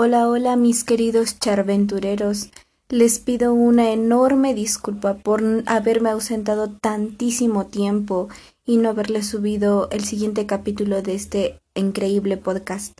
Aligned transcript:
Hola, 0.00 0.28
hola 0.28 0.54
mis 0.54 0.84
queridos 0.84 1.40
charventureros. 1.40 2.50
Les 2.88 3.18
pido 3.18 3.52
una 3.52 3.90
enorme 3.90 4.54
disculpa 4.54 5.14
por 5.14 5.42
haberme 5.66 6.10
ausentado 6.10 6.70
tantísimo 6.70 7.66
tiempo 7.66 8.28
y 8.64 8.76
no 8.76 8.90
haberles 8.90 9.26
subido 9.26 9.90
el 9.90 10.04
siguiente 10.04 10.46
capítulo 10.46 11.02
de 11.02 11.16
este 11.16 11.60
increíble 11.74 12.36
podcast. 12.36 12.96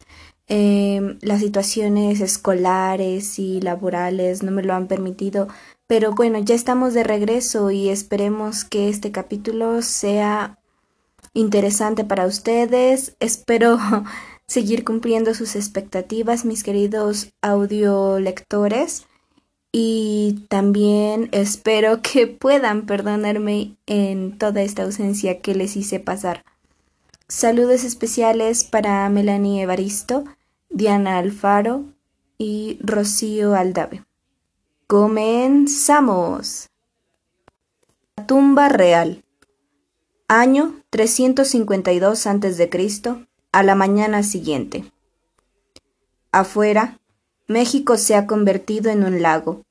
Em, 0.49 1.21
las 1.23 1.39
situaciones 1.39 2.21
escolares 2.21 3.39
y 3.39 3.61
laborales 3.61 4.43
no 4.43 4.51
me 4.51 4.65
lo 4.65 4.75
han 4.75 4.89
permitido, 4.89 5.47
pero 5.87 6.17
bueno, 6.17 6.41
ya 6.41 6.57
estamos 6.57 6.95
de 6.95 7.05
regreso 7.05 7.71
y 7.71 7.91
esperemos 7.91 8.65
que 8.65 8.89
este 8.89 9.13
capítulo 9.13 9.83
sea 9.83 10.59
interesante 11.33 12.03
para 12.03 12.27
ustedes. 12.27 13.15
Espero 13.21 13.79
seguir 14.49 14.83
cumpliendo 14.83 15.35
sus 15.35 15.55
expectativas, 15.55 16.45
mis 16.45 16.65
queridos 16.65 17.33
audiolectores. 17.43 19.07
Y 19.71 20.47
también 20.49 21.29
espero 21.33 22.01
que 22.01 22.27
puedan 22.27 22.87
perdonarme 22.87 23.77
en 23.87 24.37
toda 24.39 24.63
esta 24.63 24.83
ausencia 24.83 25.41
que 25.41 25.55
les 25.55 25.77
hice 25.77 26.01
pasar. 26.01 26.45
Saludos 27.29 27.85
especiales 27.85 28.65
para 28.65 29.07
Melanie 29.11 29.63
Evaristo, 29.63 30.25
Diana 30.71 31.19
Alfaro 31.19 31.85
y 32.39 32.79
Rocío 32.81 33.55
Aldave. 33.55 34.05
Comenzamos. 34.87 36.71
La 38.17 38.27
tumba 38.27 38.71
real. 38.71 39.23
Año 40.29 40.81
352 40.91 42.27
a.C 42.27 43.28
a 43.53 43.63
la 43.63 43.75
mañana 43.75 44.23
siguiente. 44.23 44.85
Afuera, 46.33 46.99
México 47.47 47.97
se 47.97 48.15
ha 48.15 48.27
convertido 48.27 48.91
en 48.91 49.05
un 49.05 49.23
lago. 49.23 49.63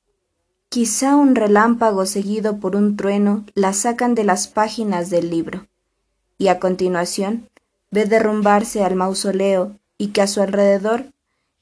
Quizá 0.68 1.14
un 1.14 1.36
relámpago 1.36 2.04
seguido 2.04 2.58
por 2.58 2.74
un 2.74 2.96
trueno 2.96 3.44
la 3.54 3.72
sacan 3.72 4.14
de 4.16 4.24
las 4.24 4.48
páginas 4.48 5.10
del 5.10 5.30
libro, 5.30 5.68
y 6.36 6.48
a 6.48 6.58
continuación 6.58 7.48
ve 7.90 8.04
derrumbarse 8.04 8.82
al 8.82 8.96
mausoleo 8.96 9.78
y 9.96 10.08
que 10.08 10.22
a 10.22 10.26
su 10.26 10.42
alrededor 10.42 11.12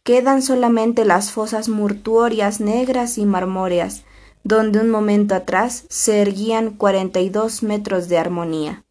quedan 0.02 0.40
solamente 0.40 1.04
las 1.04 1.32
fosas 1.32 1.68
mortuorias 1.68 2.60
negras 2.60 3.18
y 3.18 3.26
marmóreas, 3.26 4.04
donde 4.42 4.80
un 4.80 4.88
momento 4.88 5.34
atrás 5.34 5.84
se 5.90 6.22
erguían 6.22 6.70
cuarenta 6.70 7.20
y 7.20 7.28
dos 7.28 7.62
metros 7.62 8.08
de 8.08 8.16
armonía. 8.16 8.85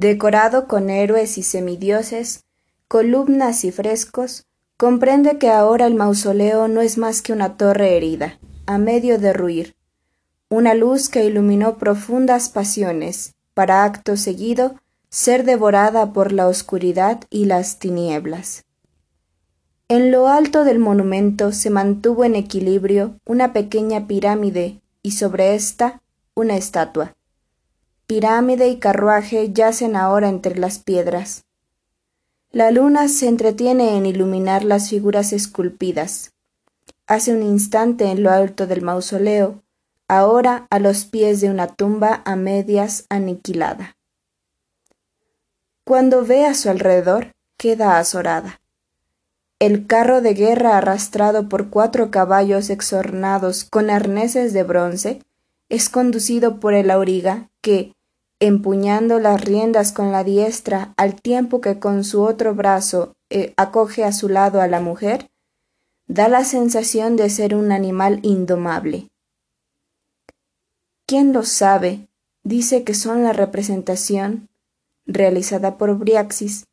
Decorado 0.00 0.68
con 0.68 0.90
héroes 0.90 1.38
y 1.38 1.42
semidioses, 1.42 2.44
columnas 2.86 3.64
y 3.64 3.72
frescos, 3.72 4.46
comprende 4.76 5.38
que 5.38 5.50
ahora 5.50 5.88
el 5.88 5.96
mausoleo 5.96 6.68
no 6.68 6.82
es 6.82 6.98
más 6.98 7.20
que 7.20 7.32
una 7.32 7.56
torre 7.56 7.96
herida, 7.96 8.38
a 8.66 8.78
medio 8.78 9.18
de 9.18 9.32
ruir, 9.32 9.74
una 10.50 10.74
luz 10.74 11.08
que 11.08 11.24
iluminó 11.24 11.78
profundas 11.78 12.48
pasiones, 12.48 13.34
para 13.54 13.82
acto 13.82 14.16
seguido 14.16 14.76
ser 15.08 15.44
devorada 15.44 16.12
por 16.12 16.30
la 16.30 16.46
oscuridad 16.46 17.24
y 17.28 17.46
las 17.46 17.80
tinieblas. 17.80 18.66
En 19.88 20.12
lo 20.12 20.28
alto 20.28 20.62
del 20.62 20.78
monumento 20.78 21.50
se 21.50 21.70
mantuvo 21.70 22.24
en 22.24 22.36
equilibrio 22.36 23.16
una 23.24 23.52
pequeña 23.52 24.06
pirámide 24.06 24.80
y 25.02 25.10
sobre 25.10 25.56
ésta 25.56 26.00
una 26.36 26.56
estatua. 26.56 27.17
Pirámide 28.08 28.68
y 28.68 28.78
carruaje 28.78 29.52
yacen 29.52 29.94
ahora 29.94 30.30
entre 30.30 30.56
las 30.56 30.78
piedras. 30.78 31.44
La 32.50 32.70
luna 32.70 33.06
se 33.06 33.28
entretiene 33.28 33.98
en 33.98 34.06
iluminar 34.06 34.64
las 34.64 34.88
figuras 34.88 35.34
esculpidas. 35.34 36.32
Hace 37.06 37.34
un 37.34 37.42
instante 37.42 38.06
en 38.06 38.22
lo 38.22 38.30
alto 38.30 38.66
del 38.66 38.80
mausoleo, 38.80 39.62
ahora 40.08 40.66
a 40.70 40.78
los 40.78 41.04
pies 41.04 41.42
de 41.42 41.50
una 41.50 41.66
tumba 41.66 42.22
a 42.24 42.34
medias 42.34 43.04
aniquilada. 43.10 43.98
Cuando 45.84 46.24
ve 46.24 46.46
a 46.46 46.54
su 46.54 46.70
alrededor, 46.70 47.34
queda 47.58 47.98
azorada. 47.98 48.62
El 49.58 49.86
carro 49.86 50.22
de 50.22 50.32
guerra 50.32 50.78
arrastrado 50.78 51.50
por 51.50 51.68
cuatro 51.68 52.10
caballos 52.10 52.70
exornados 52.70 53.64
con 53.64 53.90
arneses 53.90 54.54
de 54.54 54.62
bronce 54.62 55.22
es 55.68 55.90
conducido 55.90 56.58
por 56.58 56.72
el 56.72 56.90
auriga 56.90 57.50
que, 57.60 57.92
empuñando 58.40 59.18
las 59.18 59.40
riendas 59.40 59.92
con 59.92 60.12
la 60.12 60.24
diestra 60.24 60.94
al 60.96 61.20
tiempo 61.20 61.60
que 61.60 61.78
con 61.78 62.04
su 62.04 62.22
otro 62.22 62.54
brazo 62.54 63.16
eh, 63.30 63.52
acoge 63.56 64.04
a 64.04 64.12
su 64.12 64.28
lado 64.28 64.60
a 64.60 64.68
la 64.68 64.80
mujer, 64.80 65.30
da 66.06 66.28
la 66.28 66.44
sensación 66.44 67.16
de 67.16 67.30
ser 67.30 67.54
un 67.54 67.72
animal 67.72 68.20
indomable. 68.22 69.08
¿Quién 71.06 71.32
lo 71.32 71.42
sabe? 71.42 72.08
Dice 72.44 72.84
que 72.84 72.94
son 72.94 73.24
la 73.24 73.32
representación, 73.32 74.48
realizada 75.04 75.76
por 75.76 75.96
Briaxis, 75.98 76.66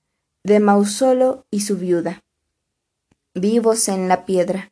de 0.44 0.60
Mausolo 0.60 1.46
y 1.50 1.62
su 1.62 1.78
viuda, 1.78 2.24
vivos 3.34 3.88
en 3.88 4.08
la 4.08 4.26
piedra. 4.26 4.72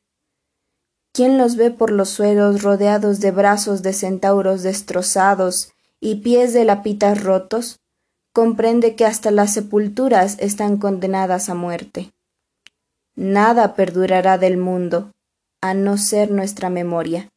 ¿Quién 1.11 1.37
los 1.37 1.55
ve 1.55 1.71
por 1.71 1.91
los 1.91 2.09
suelos 2.09 2.61
rodeados 2.61 3.19
de 3.19 3.31
brazos 3.31 3.81
de 3.81 3.93
centauros 3.93 4.63
destrozados 4.63 5.72
y 6.03 6.15
pies 6.15 6.51
de 6.51 6.65
lapitas 6.65 7.23
rotos, 7.23 7.79
comprende 8.33 8.93
que 8.97 9.05
hasta 9.05 9.31
las 9.31 9.53
sepulturas 9.53 10.35
están 10.39 10.75
condenadas 10.75 11.47
a 11.47 11.53
muerte. 11.53 12.11
Nada 13.15 13.73
perdurará 13.73 14.37
del 14.37 14.57
mundo, 14.57 15.13
a 15.61 15.73
no 15.73 15.97
ser 15.97 16.29
nuestra 16.29 16.69
memoria. 16.69 17.29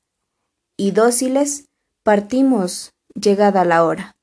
Y 0.77 0.91
dóciles, 0.91 1.67
partimos 2.03 2.93
llegada 3.15 3.65
la 3.65 3.85
hora. 3.85 4.17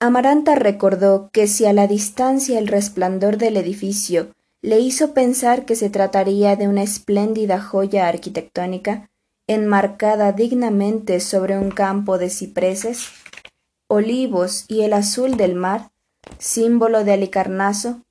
Amaranta 0.00 0.54
recordó 0.54 1.28
que 1.34 1.46
si 1.46 1.66
a 1.66 1.74
la 1.74 1.86
distancia 1.86 2.58
el 2.58 2.66
resplandor 2.66 3.36
del 3.36 3.58
edificio 3.58 4.32
le 4.62 4.80
hizo 4.80 5.12
pensar 5.12 5.66
que 5.66 5.76
se 5.76 5.90
trataría 5.90 6.56
de 6.56 6.66
una 6.66 6.82
espléndida 6.82 7.60
joya 7.60 8.08
arquitectónica, 8.08 9.10
enmarcada 9.46 10.32
dignamente 10.32 11.20
sobre 11.20 11.58
un 11.58 11.70
campo 11.70 12.18
de 12.18 12.30
cipreses, 12.30 13.08
olivos 13.86 14.64
y 14.68 14.82
el 14.82 14.92
azul 14.92 15.36
del 15.36 15.54
mar, 15.54 15.90
símbolo 16.38 17.04
de 17.04 17.12
Alicarnaso, 17.12 18.02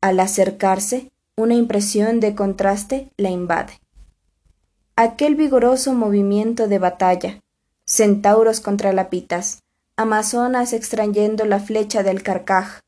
al 0.00 0.20
acercarse, 0.20 1.10
una 1.36 1.54
impresión 1.54 2.20
de 2.20 2.34
contraste 2.34 3.10
la 3.16 3.30
invade. 3.30 3.80
Aquel 4.94 5.34
vigoroso 5.34 5.92
movimiento 5.92 6.68
de 6.68 6.78
batalla, 6.78 7.42
centauros 7.84 8.60
contra 8.60 8.92
lapitas, 8.92 9.62
amazonas 9.96 10.72
extrayendo 10.72 11.44
la 11.44 11.60
flecha 11.60 12.02
del 12.02 12.22
carcaj, 12.22 12.80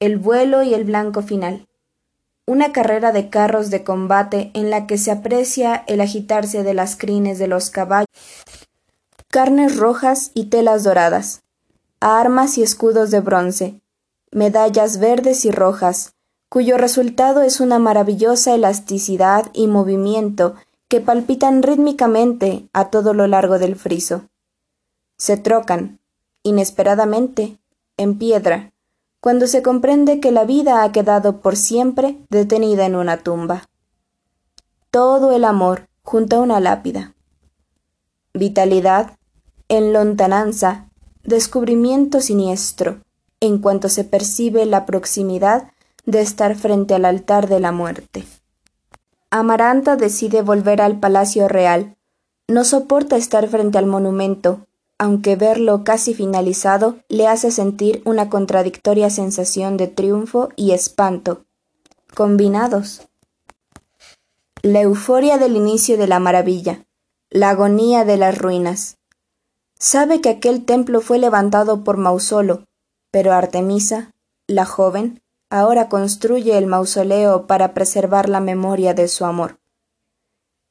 el 0.00 0.16
vuelo 0.16 0.62
y 0.62 0.74
el 0.74 0.84
blanco 0.84 1.22
final, 1.22 1.67
una 2.48 2.72
carrera 2.72 3.12
de 3.12 3.28
carros 3.28 3.68
de 3.68 3.84
combate 3.84 4.50
en 4.54 4.70
la 4.70 4.86
que 4.86 4.96
se 4.96 5.10
aprecia 5.10 5.84
el 5.86 6.00
agitarse 6.00 6.62
de 6.62 6.72
las 6.72 6.96
crines 6.96 7.38
de 7.38 7.46
los 7.46 7.68
caballos, 7.68 8.08
carnes 9.28 9.76
rojas 9.76 10.30
y 10.32 10.46
telas 10.46 10.82
doradas, 10.82 11.42
armas 12.00 12.56
y 12.56 12.62
escudos 12.62 13.10
de 13.10 13.20
bronce, 13.20 13.82
medallas 14.30 14.98
verdes 14.98 15.44
y 15.44 15.50
rojas, 15.50 16.14
cuyo 16.48 16.78
resultado 16.78 17.42
es 17.42 17.60
una 17.60 17.78
maravillosa 17.78 18.54
elasticidad 18.54 19.50
y 19.52 19.66
movimiento 19.66 20.54
que 20.88 21.02
palpitan 21.02 21.62
rítmicamente 21.62 22.66
a 22.72 22.88
todo 22.88 23.12
lo 23.12 23.26
largo 23.26 23.58
del 23.58 23.76
friso. 23.76 24.22
Se 25.18 25.36
trocan, 25.36 25.98
inesperadamente, 26.44 27.58
en 27.98 28.16
piedra, 28.16 28.72
cuando 29.20 29.46
se 29.46 29.62
comprende 29.62 30.20
que 30.20 30.30
la 30.30 30.44
vida 30.44 30.82
ha 30.82 30.92
quedado 30.92 31.40
por 31.40 31.56
siempre 31.56 32.18
detenida 32.30 32.86
en 32.86 32.94
una 32.94 33.18
tumba. 33.18 33.68
Todo 34.90 35.32
el 35.32 35.44
amor 35.44 35.88
junto 36.02 36.36
a 36.36 36.40
una 36.40 36.60
lápida. 36.60 37.14
Vitalidad, 38.32 39.18
en 39.68 39.92
lontananza, 39.92 40.88
descubrimiento 41.24 42.20
siniestro, 42.20 43.00
en 43.40 43.58
cuanto 43.58 43.88
se 43.88 44.04
percibe 44.04 44.64
la 44.66 44.86
proximidad 44.86 45.72
de 46.06 46.20
estar 46.20 46.54
frente 46.54 46.94
al 46.94 47.04
altar 47.04 47.48
de 47.48 47.60
la 47.60 47.72
muerte. 47.72 48.24
Amaranta 49.30 49.96
decide 49.96 50.40
volver 50.40 50.80
al 50.80 50.98
Palacio 50.98 51.48
Real. 51.48 51.96
No 52.48 52.64
soporta 52.64 53.16
estar 53.16 53.46
frente 53.48 53.76
al 53.76 53.84
monumento, 53.84 54.67
aunque 54.98 55.36
verlo 55.36 55.84
casi 55.84 56.12
finalizado 56.12 56.96
le 57.08 57.28
hace 57.28 57.52
sentir 57.52 58.02
una 58.04 58.28
contradictoria 58.28 59.10
sensación 59.10 59.76
de 59.76 59.86
triunfo 59.86 60.48
y 60.56 60.72
espanto, 60.72 61.44
combinados. 62.14 63.08
La 64.62 64.80
euforia 64.80 65.38
del 65.38 65.56
inicio 65.56 65.96
de 65.96 66.08
la 66.08 66.18
maravilla, 66.18 66.84
la 67.30 67.50
agonía 67.50 68.04
de 68.04 68.16
las 68.16 68.36
ruinas. 68.36 68.98
Sabe 69.78 70.20
que 70.20 70.30
aquel 70.30 70.64
templo 70.64 71.00
fue 71.00 71.18
levantado 71.18 71.84
por 71.84 71.96
Mausolo, 71.96 72.64
pero 73.12 73.32
Artemisa, 73.32 74.12
la 74.48 74.64
joven, 74.64 75.22
ahora 75.48 75.88
construye 75.88 76.58
el 76.58 76.66
mausoleo 76.66 77.46
para 77.46 77.72
preservar 77.72 78.28
la 78.28 78.40
memoria 78.40 78.94
de 78.94 79.06
su 79.06 79.24
amor. 79.24 79.60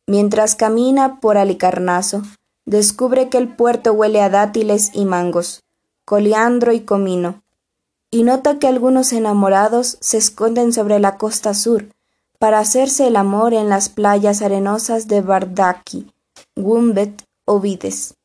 Mientras 0.06 0.56
camina 0.56 1.20
por 1.22 1.38
Alicarnaso, 1.38 2.24
descubre 2.68 3.30
que 3.30 3.38
el 3.38 3.48
puerto 3.48 3.94
huele 3.94 4.22
a 4.22 4.30
dátiles 4.30 4.92
y 4.94 5.06
mangos, 5.06 5.64
coliandro 6.06 6.74
y 6.74 6.81
comino, 6.81 7.42
y 8.12 8.24
nota 8.24 8.60
que 8.60 8.68
algunos 8.68 9.14
enamorados 9.14 9.98
se 10.02 10.18
esconden 10.18 10.74
sobre 10.74 11.00
la 11.00 11.18
costa 11.18 11.54
sur 11.54 11.88
para 12.40 12.60
hacerse 12.60 13.08
el 13.08 13.16
amor 13.16 13.54
en 13.54 13.69
las 13.69 13.90
playas 13.90 14.42
arenosas 14.42 15.08
de 15.08 15.22
Bardaki, 15.22 16.12
Gumbet 16.56 17.24
o 17.46 17.60
Vides. 17.60 18.16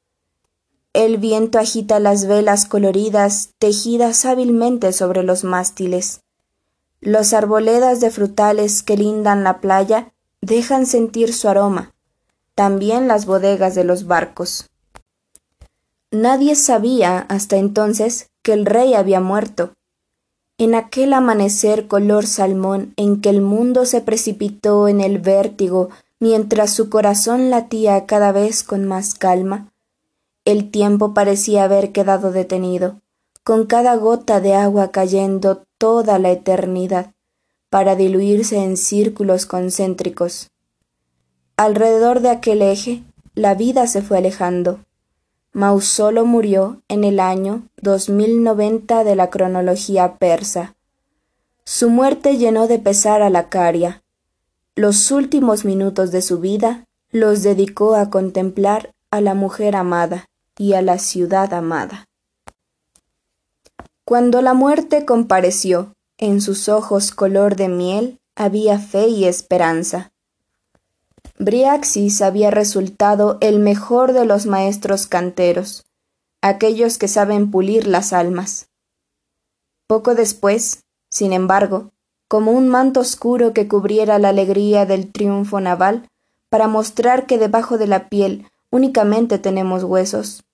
El 0.93 1.19
viento 1.19 1.59
agita 1.59 2.01
las 2.01 2.27
velas 2.27 2.67
coloridas 2.67 3.51
tejidas 3.59 4.25
hábilmente 4.25 4.93
sobre 4.93 5.23
los 5.23 5.45
mástiles. 5.45 6.21
Los 7.01 7.33
arboledas 7.33 8.01
de 8.01 8.11
frutales 8.11 8.83
que 8.83 8.97
lindan 8.97 9.45
la 9.45 9.61
playa 9.61 10.13
dejan 10.41 10.85
sentir 10.85 11.33
su 11.33 11.49
aroma, 11.49 11.95
también 12.55 13.09
las 13.09 13.27
bodegas 13.27 13.75
de 13.75 13.85
los 13.85 14.07
barcos. 14.07 14.69
Nadie 16.11 16.55
sabía 16.55 17.19
hasta 17.19 17.57
entonces 17.57 18.31
que 18.43 18.53
el 18.53 18.67
rey 18.67 18.95
había 18.95 19.21
muerto. 19.21 19.73
En 20.59 20.75
aquel 20.75 21.15
amanecer 21.15 21.89
color 21.89 22.27
salmón 22.27 22.93
en 22.97 23.21
que 23.21 23.31
el 23.31 23.41
mundo 23.41 23.87
se 23.87 24.01
precipitó 24.01 24.89
en 24.89 25.01
el 25.01 25.19
vértigo 25.19 25.89
mientras 26.21 26.71
su 26.71 26.89
corazón 26.89 27.51
latía 27.51 28.07
cada 28.07 28.31
vez 28.31 28.63
con 28.63 28.85
más 28.85 29.15
calma, 29.15 29.73
el 30.45 30.71
tiempo 30.71 31.15
parecía 31.15 31.65
haber 31.65 31.91
quedado 31.91 32.31
detenido, 32.31 33.01
con 33.43 33.67
cada 33.67 33.97
gota 33.97 34.41
de 34.41 34.55
agua 34.55 34.93
cayendo 34.93 35.65
toda 35.79 36.21
la 36.21 36.31
eternidad, 36.31 37.13
para 37.71 37.97
diluirse 37.97 38.59
en 38.63 38.77
círculos 38.77 39.47
concéntricos. 39.47 40.52
Alrededor 41.63 42.23
de 42.23 42.31
aquel 42.31 42.61
eje, 42.61 43.05
la 43.37 43.55
vida 43.55 43.87
se 43.87 44.03
fue 44.03 44.19
alejando. 44.19 44.81
Mausolo 45.53 46.25
murió 46.25 46.83
en 46.89 47.05
el 47.05 47.21
año 47.21 47.69
2090 47.83 49.05
de 49.05 49.15
la 49.15 49.31
cronología 49.31 50.17
persa. 50.17 50.75
Su 51.63 51.89
muerte 51.89 52.37
llenó 52.37 52.67
de 52.67 52.81
pesar 52.81 53.23
a 53.23 53.31
la 53.31 53.49
Caria. 53.49 54.03
Los 54.75 55.13
últimos 55.13 55.65
minutos 55.65 56.11
de 56.11 56.21
su 56.21 56.41
vida 56.41 56.85
los 57.13 57.45
dedicó 57.45 57.95
a 57.95 58.11
contemplar 58.11 58.93
a 59.13 59.21
la 59.21 59.35
mujer 59.35 59.77
amada 59.77 60.29
y 60.59 60.73
a 60.73 60.83
la 60.83 60.99
ciudad 60.99 61.55
amada. 61.55 62.09
Cuando 64.05 64.43
la 64.43 64.55
muerte 64.55 65.05
compareció, 65.05 65.95
en 66.19 66.41
sus 66.41 66.69
ojos 66.69 67.13
color 67.13 67.55
de 67.55 67.69
miel 67.69 68.19
había 68.35 68.81
fe 68.81 69.07
y 69.07 69.27
esperanza. 69.27 70.12
Briaxis 71.39 72.23
había 72.23 72.51
resultado 72.51 73.39
el 73.41 73.59
mejor 73.59 74.13
de 74.13 74.25
los 74.25 74.47
maestros 74.47 75.07
canteros, 75.07 75.85
aquellos 76.41 76.99
que 76.99 77.09
saben 77.09 77.51
pulir 77.51 77.87
las 77.87 78.13
almas. 78.13 78.69
Poco 79.87 80.15
después, 80.15 80.85
sin 81.11 81.33
embargo, 81.33 81.91
como 82.29 82.53
un 82.53 82.69
manto 82.69 83.01
oscuro 83.01 83.53
que 83.53 83.69
cubriera 83.69 84.19
la 84.19 84.31
alegría 84.31 84.87
del 84.87 85.11
triunfo 85.11 85.61
naval, 85.61 86.09
para 86.49 86.69
mostrar 86.69 87.27
que 87.27 87.39
debajo 87.39 87.79
de 87.79 87.87
la 87.87 88.09
piel 88.09 88.47
únicamente 88.71 89.39
tenemos 89.39 89.85
huesos, 89.85 90.45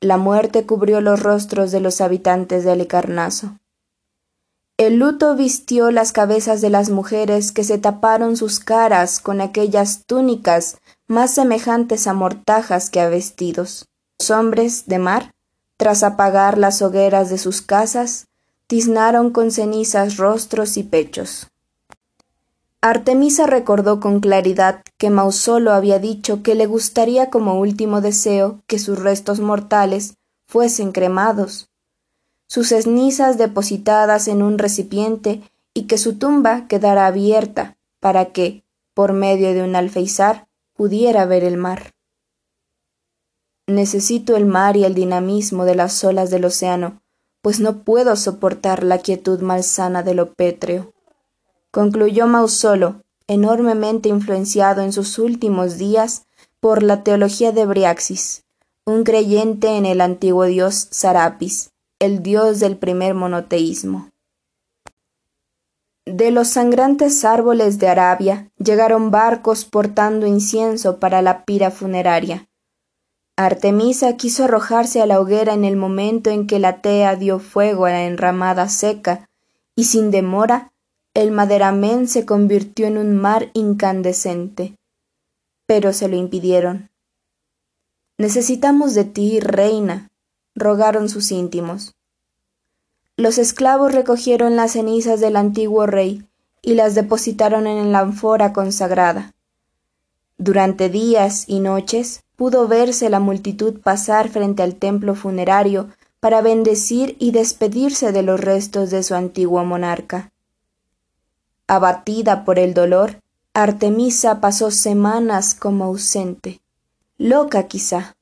la 0.00 0.16
muerte 0.16 0.66
cubrió 0.66 1.00
los 1.00 1.22
rostros 1.22 1.70
de 1.70 1.80
los 1.80 2.00
habitantes 2.00 2.64
de 2.64 2.72
Alicarnaso. 2.72 3.58
El 4.82 4.96
luto 4.96 5.36
vistió 5.36 5.92
las 5.92 6.10
cabezas 6.10 6.60
de 6.60 6.68
las 6.68 6.90
mujeres 6.90 7.52
que 7.52 7.62
se 7.62 7.78
taparon 7.78 8.36
sus 8.36 8.58
caras 8.58 9.20
con 9.20 9.40
aquellas 9.40 10.02
túnicas 10.06 10.78
más 11.06 11.32
semejantes 11.32 12.08
a 12.08 12.14
mortajas 12.14 12.90
que 12.90 12.98
a 12.98 13.08
vestidos. 13.08 13.86
Los 14.18 14.30
hombres 14.32 14.86
de 14.86 14.98
mar, 14.98 15.30
tras 15.76 16.02
apagar 16.02 16.58
las 16.58 16.82
hogueras 16.82 17.30
de 17.30 17.38
sus 17.38 17.62
casas, 17.62 18.26
tiznaron 18.66 19.30
con 19.30 19.52
cenizas 19.52 20.16
rostros 20.16 20.76
y 20.76 20.82
pechos. 20.82 21.46
Artemisa 22.80 23.46
recordó 23.46 24.00
con 24.00 24.18
claridad 24.18 24.82
que 24.98 25.10
Mausolo 25.10 25.74
había 25.74 26.00
dicho 26.00 26.42
que 26.42 26.56
le 26.56 26.66
gustaría 26.66 27.30
como 27.30 27.60
último 27.60 28.00
deseo 28.00 28.58
que 28.66 28.80
sus 28.80 28.98
restos 28.98 29.38
mortales 29.38 30.14
fuesen 30.48 30.90
cremados, 30.90 31.68
sus 32.52 32.68
cenizas 32.68 33.38
depositadas 33.38 34.28
en 34.28 34.42
un 34.42 34.58
recipiente 34.58 35.40
y 35.72 35.84
que 35.84 35.96
su 35.96 36.18
tumba 36.18 36.66
quedara 36.68 37.06
abierta 37.06 37.78
para 37.98 38.26
que, 38.26 38.62
por 38.92 39.14
medio 39.14 39.54
de 39.54 39.62
un 39.62 39.74
alfeizar, 39.74 40.48
pudiera 40.74 41.24
ver 41.24 41.44
el 41.44 41.56
mar. 41.56 41.94
Necesito 43.66 44.36
el 44.36 44.44
mar 44.44 44.76
y 44.76 44.84
el 44.84 44.92
dinamismo 44.92 45.64
de 45.64 45.76
las 45.76 46.04
olas 46.04 46.28
del 46.28 46.44
océano, 46.44 47.00
pues 47.40 47.58
no 47.58 47.84
puedo 47.84 48.16
soportar 48.16 48.84
la 48.84 48.98
quietud 48.98 49.40
malsana 49.40 50.02
de 50.02 50.12
lo 50.12 50.34
pétreo. 50.34 50.92
Concluyó 51.70 52.26
Mausolo, 52.26 52.96
enormemente 53.28 54.10
influenciado 54.10 54.82
en 54.82 54.92
sus 54.92 55.18
últimos 55.18 55.78
días 55.78 56.26
por 56.60 56.82
la 56.82 57.02
teología 57.02 57.50
de 57.50 57.64
Briaxis, 57.64 58.44
un 58.84 59.04
creyente 59.04 59.68
en 59.78 59.86
el 59.86 60.02
antiguo 60.02 60.44
dios 60.44 60.88
Sarapis, 60.90 61.71
el 62.02 62.20
dios 62.20 62.58
del 62.58 62.76
primer 62.78 63.14
monoteísmo. 63.14 64.10
De 66.04 66.32
los 66.32 66.48
sangrantes 66.48 67.24
árboles 67.24 67.78
de 67.78 67.86
Arabia 67.86 68.50
llegaron 68.58 69.12
barcos 69.12 69.64
portando 69.64 70.26
incienso 70.26 70.98
para 70.98 71.22
la 71.22 71.44
pira 71.44 71.70
funeraria. 71.70 72.48
Artemisa 73.36 74.16
quiso 74.16 74.44
arrojarse 74.44 75.00
a 75.00 75.06
la 75.06 75.20
hoguera 75.20 75.54
en 75.54 75.64
el 75.64 75.76
momento 75.76 76.30
en 76.30 76.48
que 76.48 76.58
la 76.58 76.82
tea 76.82 77.14
dio 77.14 77.38
fuego 77.38 77.86
a 77.86 77.90
la 77.90 78.02
enramada 78.02 78.68
seca, 78.68 79.28
y 79.76 79.84
sin 79.84 80.10
demora 80.10 80.72
el 81.14 81.30
maderamen 81.30 82.08
se 82.08 82.26
convirtió 82.26 82.88
en 82.88 82.98
un 82.98 83.16
mar 83.16 83.50
incandescente. 83.54 84.74
Pero 85.66 85.92
se 85.92 86.08
lo 86.08 86.16
impidieron. 86.16 86.90
Necesitamos 88.18 88.94
de 88.94 89.04
ti, 89.04 89.38
reina, 89.38 90.10
rogaron 90.54 91.08
sus 91.08 91.32
íntimos. 91.32 91.94
Los 93.16 93.38
esclavos 93.38 93.92
recogieron 93.92 94.56
las 94.56 94.72
cenizas 94.72 95.20
del 95.20 95.36
antiguo 95.36 95.86
rey 95.86 96.26
y 96.62 96.74
las 96.74 96.94
depositaron 96.94 97.66
en 97.66 97.92
la 97.92 98.00
ánfora 98.00 98.52
consagrada. 98.52 99.34
Durante 100.38 100.88
días 100.88 101.44
y 101.46 101.60
noches 101.60 102.24
pudo 102.36 102.66
verse 102.66 103.10
la 103.10 103.20
multitud 103.20 103.80
pasar 103.80 104.28
frente 104.28 104.62
al 104.62 104.76
templo 104.76 105.14
funerario 105.14 105.88
para 106.20 106.40
bendecir 106.40 107.16
y 107.18 107.32
despedirse 107.32 108.12
de 108.12 108.22
los 108.22 108.40
restos 108.40 108.90
de 108.90 109.02
su 109.02 109.14
antiguo 109.14 109.64
monarca. 109.64 110.32
Abatida 111.66 112.44
por 112.44 112.58
el 112.58 112.74
dolor, 112.74 113.20
Artemisa 113.54 114.40
pasó 114.40 114.70
semanas 114.70 115.54
como 115.54 115.84
ausente, 115.84 116.60
loca 117.18 117.68
quizá. 117.68 118.16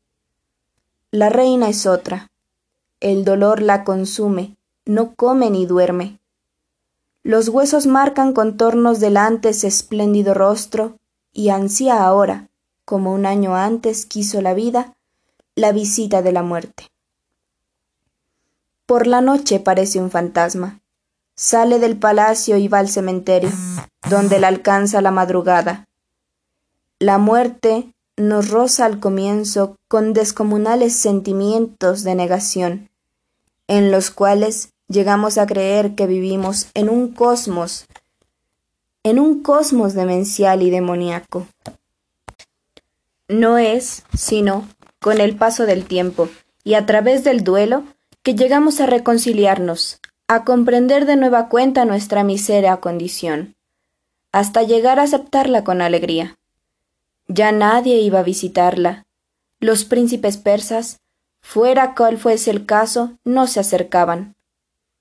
La 1.10 1.28
reina 1.28 1.68
es 1.68 1.86
otra, 1.86 2.29
el 3.00 3.24
dolor 3.24 3.62
la 3.62 3.84
consume, 3.84 4.56
no 4.84 5.14
come 5.14 5.50
ni 5.50 5.66
duerme. 5.66 6.20
Los 7.22 7.48
huesos 7.48 7.86
marcan 7.86 8.32
contornos 8.32 9.00
del 9.00 9.16
antes 9.16 9.64
espléndido 9.64 10.34
rostro, 10.34 10.96
y 11.32 11.50
ansía 11.50 12.04
ahora, 12.04 12.48
como 12.84 13.12
un 13.12 13.26
año 13.26 13.56
antes 13.56 14.06
quiso 14.06 14.40
la 14.40 14.54
vida, 14.54 14.96
la 15.54 15.72
visita 15.72 16.22
de 16.22 16.32
la 16.32 16.42
muerte. 16.42 16.88
Por 18.86 19.06
la 19.06 19.20
noche 19.20 19.60
parece 19.60 20.00
un 20.00 20.10
fantasma. 20.10 20.80
Sale 21.36 21.78
del 21.78 21.96
palacio 21.96 22.56
y 22.56 22.68
va 22.68 22.80
al 22.80 22.88
cementerio, 22.88 23.50
donde 24.08 24.40
la 24.40 24.48
alcanza 24.48 25.00
la 25.00 25.10
madrugada. 25.10 25.88
La 26.98 27.18
muerte 27.18 27.94
nos 28.20 28.50
roza 28.50 28.84
al 28.84 29.00
comienzo 29.00 29.76
con 29.88 30.12
descomunales 30.12 30.94
sentimientos 30.94 32.02
de 32.04 32.14
negación, 32.14 32.90
en 33.68 33.90
los 33.90 34.10
cuales 34.10 34.70
llegamos 34.88 35.38
a 35.38 35.46
creer 35.46 35.94
que 35.94 36.06
vivimos 36.06 36.68
en 36.74 36.88
un 36.88 37.12
cosmos, 37.12 37.86
en 39.02 39.18
un 39.18 39.42
cosmos 39.42 39.94
demencial 39.94 40.62
y 40.62 40.70
demoníaco. 40.70 41.46
No 43.28 43.58
es, 43.58 44.02
sino, 44.16 44.68
con 45.00 45.20
el 45.20 45.36
paso 45.36 45.64
del 45.66 45.84
tiempo 45.84 46.28
y 46.64 46.74
a 46.74 46.84
través 46.84 47.24
del 47.24 47.44
duelo, 47.44 47.84
que 48.22 48.34
llegamos 48.34 48.80
a 48.80 48.86
reconciliarnos, 48.86 50.00
a 50.28 50.44
comprender 50.44 51.06
de 51.06 51.16
nueva 51.16 51.48
cuenta 51.48 51.84
nuestra 51.84 52.22
miseria 52.22 52.76
condición, 52.78 53.54
hasta 54.32 54.62
llegar 54.62 54.98
a 54.98 55.04
aceptarla 55.04 55.64
con 55.64 55.80
alegría. 55.80 56.36
Ya 57.32 57.52
nadie 57.52 58.00
iba 58.00 58.18
a 58.18 58.24
visitarla. 58.24 59.06
Los 59.60 59.84
príncipes 59.84 60.36
persas 60.36 61.00
Fuera 61.40 61.94
cual 61.94 62.18
fuese 62.18 62.50
el 62.50 62.66
caso, 62.66 63.18
no 63.24 63.46
se 63.46 63.60
acercaban. 63.60 64.36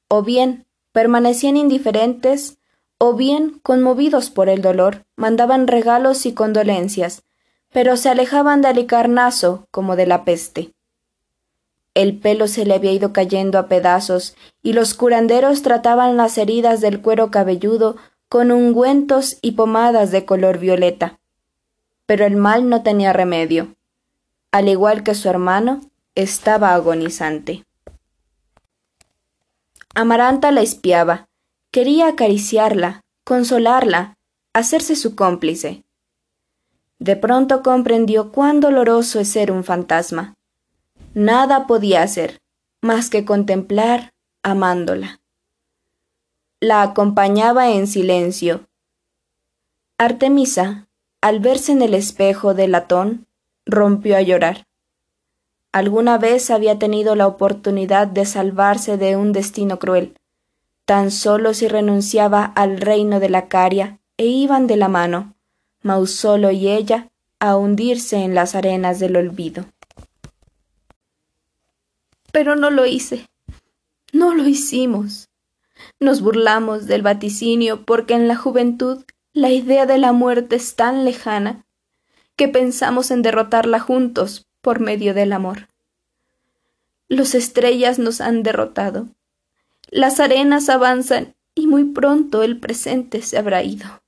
O 0.08 0.24
bien, 0.24 0.66
permanecían 0.92 1.58
indiferentes 1.58 2.58
o 2.98 3.14
bien, 3.14 3.60
conmovidos 3.64 4.30
por 4.30 4.48
el 4.50 4.62
dolor, 4.62 5.06
mandaban 5.16 5.68
regalos 5.68 6.26
y 6.26 6.34
condolencias, 6.34 7.24
pero 7.72 7.98
se 7.98 8.10
alejaban 8.10 8.62
de 8.62 8.70
Alicarnaso 8.70 9.68
como 9.72 9.96
de 9.96 10.06
la 10.06 10.26
peste. 10.26 10.74
El 11.94 12.18
pelo 12.20 12.48
se 12.48 12.66
le 12.66 12.76
había 12.76 12.92
ido 12.92 13.12
cayendo 13.12 13.58
a 13.58 13.68
pedazos 13.68 14.36
y 14.62 14.74
los 14.74 14.94
curanderos 14.94 15.62
trataban 15.62 16.18
las 16.18 16.38
heridas 16.38 16.82
del 16.82 17.02
cuero 17.02 17.32
cabelludo 17.32 17.98
con 18.28 18.52
ungüentos 18.52 19.38
y 19.42 19.54
pomadas 19.54 20.12
de 20.12 20.26
color 20.26 20.60
violeta. 20.60 21.19
Pero 22.10 22.26
el 22.26 22.38
mal 22.38 22.70
no 22.70 22.82
tenía 22.82 23.14
remedio. 23.14 23.76
Al 24.52 24.68
igual 24.68 25.04
que 25.04 25.14
su 25.14 25.30
hermano, 25.30 25.80
estaba 26.16 26.74
agonizante. 26.74 27.68
Amaranta 29.94 30.52
la 30.52 30.62
espiaba, 30.62 31.30
quería 31.70 32.08
acariciarla, 32.08 33.04
consolarla, 33.24 34.18
hacerse 34.54 34.96
su 34.96 35.16
cómplice. 35.16 35.84
De 36.98 37.16
pronto 37.16 37.62
comprendió 37.62 38.32
cuán 38.32 38.60
doloroso 38.60 39.20
es 39.20 39.30
ser 39.30 39.52
un 39.52 39.64
fantasma. 39.64 40.34
Nada 41.14 41.68
podía 41.68 42.02
hacer 42.02 42.42
más 42.82 43.12
que 43.12 43.24
contemplar 43.24 44.16
amándola. 44.42 45.22
La 46.60 46.82
acompañaba 46.82 47.70
en 47.70 47.86
silencio. 47.86 48.68
Artemisa, 50.00 50.89
al 51.22 51.40
verse 51.40 51.72
en 51.72 51.82
el 51.82 51.94
espejo 51.94 52.54
de 52.54 52.68
latón, 52.68 53.28
rompió 53.66 54.16
a 54.16 54.22
llorar. 54.22 54.68
Alguna 55.72 56.18
vez 56.18 56.50
había 56.50 56.80
tenido 56.80 57.16
la 57.16 57.28
oportunidad 57.28 58.08
de 58.08 58.26
salvarse 58.26 58.98
de 58.98 59.16
un 59.16 59.34
destino 59.34 59.80
cruel, 59.80 60.16
tan 60.86 61.12
solo 61.12 61.54
si 61.54 61.68
renunciaba 61.68 62.44
al 62.44 62.82
reino 62.82 63.20
de 63.20 63.30
la 63.30 63.48
Caria 63.48 64.00
e 64.18 64.26
iban 64.26 64.66
de 64.66 64.78
la 64.78 64.88
mano, 64.88 65.36
Mausolo 65.82 66.52
y 66.52 66.68
ella, 66.70 67.10
a 67.40 67.56
hundirse 67.56 68.18
en 68.18 68.34
las 68.36 68.56
arenas 68.56 69.00
del 69.00 69.16
olvido. 69.16 69.66
Pero 72.32 72.56
no 72.56 72.70
lo 72.70 72.86
hice, 72.86 73.28
no 74.12 74.34
lo 74.34 74.48
hicimos. 74.48 75.30
Nos 76.00 76.22
burlamos 76.22 76.88
del 76.88 77.02
vaticinio 77.02 77.86
porque 77.86 78.14
en 78.14 78.28
la 78.28 78.36
juventud 78.36 79.04
la 79.34 79.50
idea 79.50 79.86
de 79.86 79.98
la 79.98 80.12
muerte 80.12 80.56
es 80.56 80.76
tan 80.76 81.06
lejana 81.06 81.66
que 82.36 82.48
pensamos 82.48 83.12
en 83.12 83.22
derrotarla 83.22 83.80
juntos 83.80 84.48
por 84.62 84.80
medio 84.80 85.14
del 85.14 85.34
amor. 85.34 85.68
Los 87.08 87.36
estrellas 87.36 88.00
nos 88.00 88.22
han 88.22 88.44
derrotado. 88.44 89.08
Las 89.90 90.20
arenas 90.20 90.70
avanzan 90.70 91.36
y 91.56 91.68
muy 91.68 91.86
pronto 91.86 92.44
el 92.44 92.60
presente 92.60 93.22
se 93.22 93.38
habrá 93.38 93.64
ido. 93.64 94.02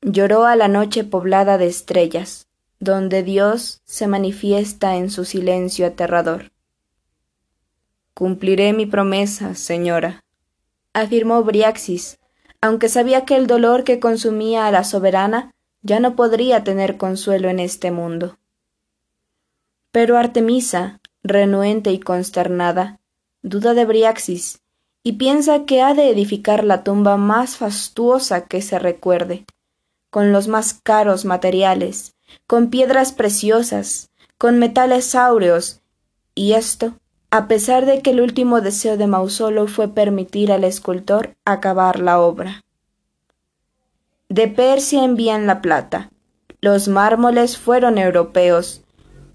Lloró 0.00 0.44
a 0.44 0.56
la 0.56 0.68
noche 0.68 1.04
poblada 1.04 1.58
de 1.58 1.66
estrellas, 1.66 2.46
donde 2.78 3.22
Dios 3.22 3.80
se 3.84 4.06
manifiesta 4.06 4.96
en 4.96 5.10
su 5.10 5.24
silencio 5.24 5.86
aterrador. 5.86 6.52
Cumpliré 8.12 8.72
mi 8.72 8.86
promesa, 8.86 9.54
señora, 9.54 10.24
afirmó 10.92 11.42
Briaxis, 11.42 12.18
aunque 12.64 12.88
sabía 12.88 13.26
que 13.26 13.36
el 13.36 13.46
dolor 13.46 13.84
que 13.84 14.00
consumía 14.00 14.66
a 14.66 14.70
la 14.70 14.84
soberana 14.84 15.52
ya 15.82 16.00
no 16.00 16.16
podría 16.16 16.64
tener 16.64 16.96
consuelo 16.96 17.50
en 17.50 17.58
este 17.58 17.90
mundo. 17.90 18.38
Pero 19.92 20.16
Artemisa, 20.16 20.98
renuente 21.22 21.92
y 21.92 22.00
consternada, 22.00 23.00
duda 23.42 23.74
de 23.74 23.84
Briaxis 23.84 24.62
y 25.02 25.12
piensa 25.12 25.66
que 25.66 25.82
ha 25.82 25.92
de 25.92 26.08
edificar 26.08 26.64
la 26.64 26.84
tumba 26.84 27.18
más 27.18 27.58
fastuosa 27.58 28.46
que 28.46 28.62
se 28.62 28.78
recuerde, 28.78 29.44
con 30.08 30.32
los 30.32 30.48
más 30.48 30.72
caros 30.72 31.26
materiales, 31.26 32.14
con 32.46 32.70
piedras 32.70 33.12
preciosas, 33.12 34.08
con 34.38 34.58
metales 34.58 35.14
áureos, 35.14 35.82
y 36.34 36.54
esto 36.54 36.94
a 37.34 37.48
pesar 37.48 37.84
de 37.84 38.00
que 38.00 38.10
el 38.10 38.20
último 38.20 38.60
deseo 38.60 38.96
de 38.96 39.08
Mausolo 39.08 39.66
fue 39.66 39.88
permitir 39.88 40.52
al 40.52 40.62
escultor 40.62 41.34
acabar 41.44 41.98
la 41.98 42.20
obra. 42.20 42.62
De 44.28 44.46
Persia 44.46 45.02
envían 45.02 45.48
la 45.48 45.60
plata. 45.60 46.12
Los 46.60 46.86
mármoles 46.86 47.58
fueron 47.58 47.98
europeos, 47.98 48.84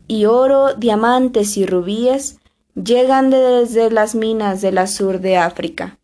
y 0.08 0.24
oro, 0.24 0.75
diamantes 0.75 1.58
y 1.58 1.65
rubíes 1.65 2.39
llegan 2.74 3.32
desde 3.32 3.91
las 3.91 4.15
minas 4.15 4.62
del 4.62 4.88
sur 4.88 5.20
de 5.20 5.36
África. 5.36 6.00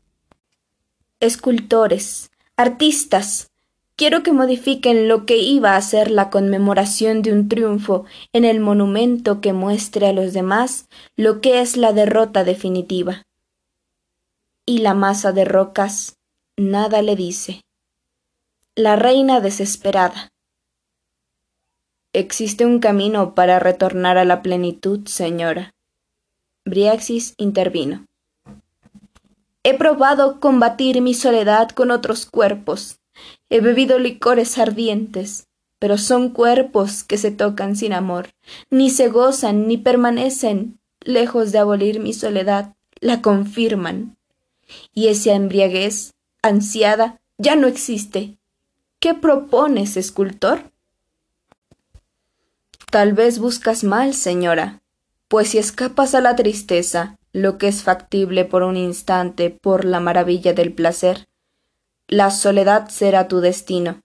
Escultores, 1.22 2.30
artistas, 2.58 3.52
quiero 3.96 4.24
que 4.24 4.34
modifiquen 4.34 5.08
lo 5.08 5.26
que 5.26 5.38
iba 5.38 5.76
a 5.76 5.82
ser 5.82 6.12
la 6.12 6.30
conmemoración 6.30 7.22
de 7.22 7.32
un 7.32 7.48
triunfo 7.48 8.06
en 8.34 8.46
el 8.46 8.60
monumento 8.60 9.42
que 9.42 9.54
muestre 9.54 10.08
a 10.08 10.14
los 10.14 10.34
demás 10.34 10.88
lo 11.16 11.42
que 11.42 11.62
es 11.62 11.78
la 11.78 11.94
derrota 11.94 12.44
definitiva. 12.44 13.24
Y 14.66 14.80
la 14.80 14.94
masa 14.94 15.32
de 15.32 15.46
rocas 15.46 16.18
nada 16.58 17.02
le 17.02 17.16
dice. 17.16 17.62
La 18.76 18.96
reina 18.96 19.40
desesperada. 19.40 20.30
Existe 22.14 22.66
un 22.66 22.80
camino 22.80 23.36
para 23.36 23.60
retornar 23.60 24.18
a 24.18 24.26
la 24.26 24.42
plenitud, 24.42 25.06
señora. 25.08 25.72
Briaxis 26.66 27.36
intervino. 27.38 28.06
He 29.64 29.78
probado 29.78 30.40
combatir 30.40 31.02
mi 31.02 31.14
soledad 31.14 31.70
con 31.70 31.92
otros 31.92 32.26
cuerpos. 32.26 33.00
He 33.50 33.62
bebido 33.62 34.00
licores 34.00 34.58
ardientes, 34.58 35.48
pero 35.80 35.98
son 35.98 36.30
cuerpos 36.30 37.04
que 37.04 37.18
se 37.18 37.32
tocan 37.32 37.76
sin 37.76 37.94
amor, 37.94 38.30
ni 38.70 38.90
se 38.90 39.10
gozan 39.10 39.68
ni 39.68 39.78
permanecen, 39.78 40.80
lejos 41.02 41.52
de 41.52 41.60
abolir 41.60 42.00
mi 42.00 42.14
soledad, 42.14 42.76
la 43.00 43.22
confirman. 43.22 44.18
Y 44.94 45.08
esa 45.08 45.34
embriaguez, 45.34 46.14
ansiada, 46.42 47.20
ya 47.38 47.56
no 47.56 47.68
existe, 47.68 48.38
¿Qué 49.06 49.14
propones, 49.14 49.98
escultor? 49.98 50.72
Tal 52.90 53.14
vez 53.14 53.38
buscas 53.38 53.84
mal, 53.84 54.16
señora, 54.16 54.82
pues 55.28 55.50
si 55.50 55.60
escapas 55.60 56.16
a 56.16 56.22
la 56.22 56.36
tristeza, 56.36 57.16
lo 57.32 57.60
que 57.60 57.68
es 57.68 57.84
factible 57.84 58.46
por 58.46 58.64
un 58.64 58.78
instante 58.78 59.52
por 59.52 59.86
la 59.86 60.00
maravilla 60.00 60.54
del 60.54 60.74
placer, 60.74 61.28
la 62.08 62.32
soledad 62.32 62.90
será 62.90 63.28
tu 63.28 63.40
destino. 63.40 64.02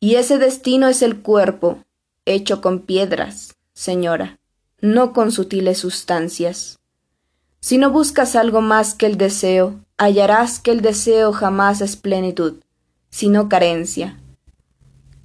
Y 0.00 0.16
ese 0.16 0.38
destino 0.38 0.88
es 0.88 1.02
el 1.02 1.20
cuerpo, 1.20 1.84
hecho 2.24 2.60
con 2.60 2.80
piedras, 2.80 3.54
señora, 3.72 4.38
no 4.80 5.12
con 5.12 5.32
sutiles 5.32 5.78
sustancias. 5.78 6.78
Si 7.60 7.78
no 7.78 7.90
buscas 7.90 8.36
algo 8.36 8.60
más 8.60 8.94
que 8.94 9.06
el 9.06 9.16
deseo, 9.16 9.80
hallarás 9.96 10.60
que 10.60 10.70
el 10.70 10.82
deseo 10.82 11.32
jamás 11.32 11.80
es 11.80 11.96
plenitud 11.96 12.60
sino 13.16 13.48
carencia. 13.48 14.20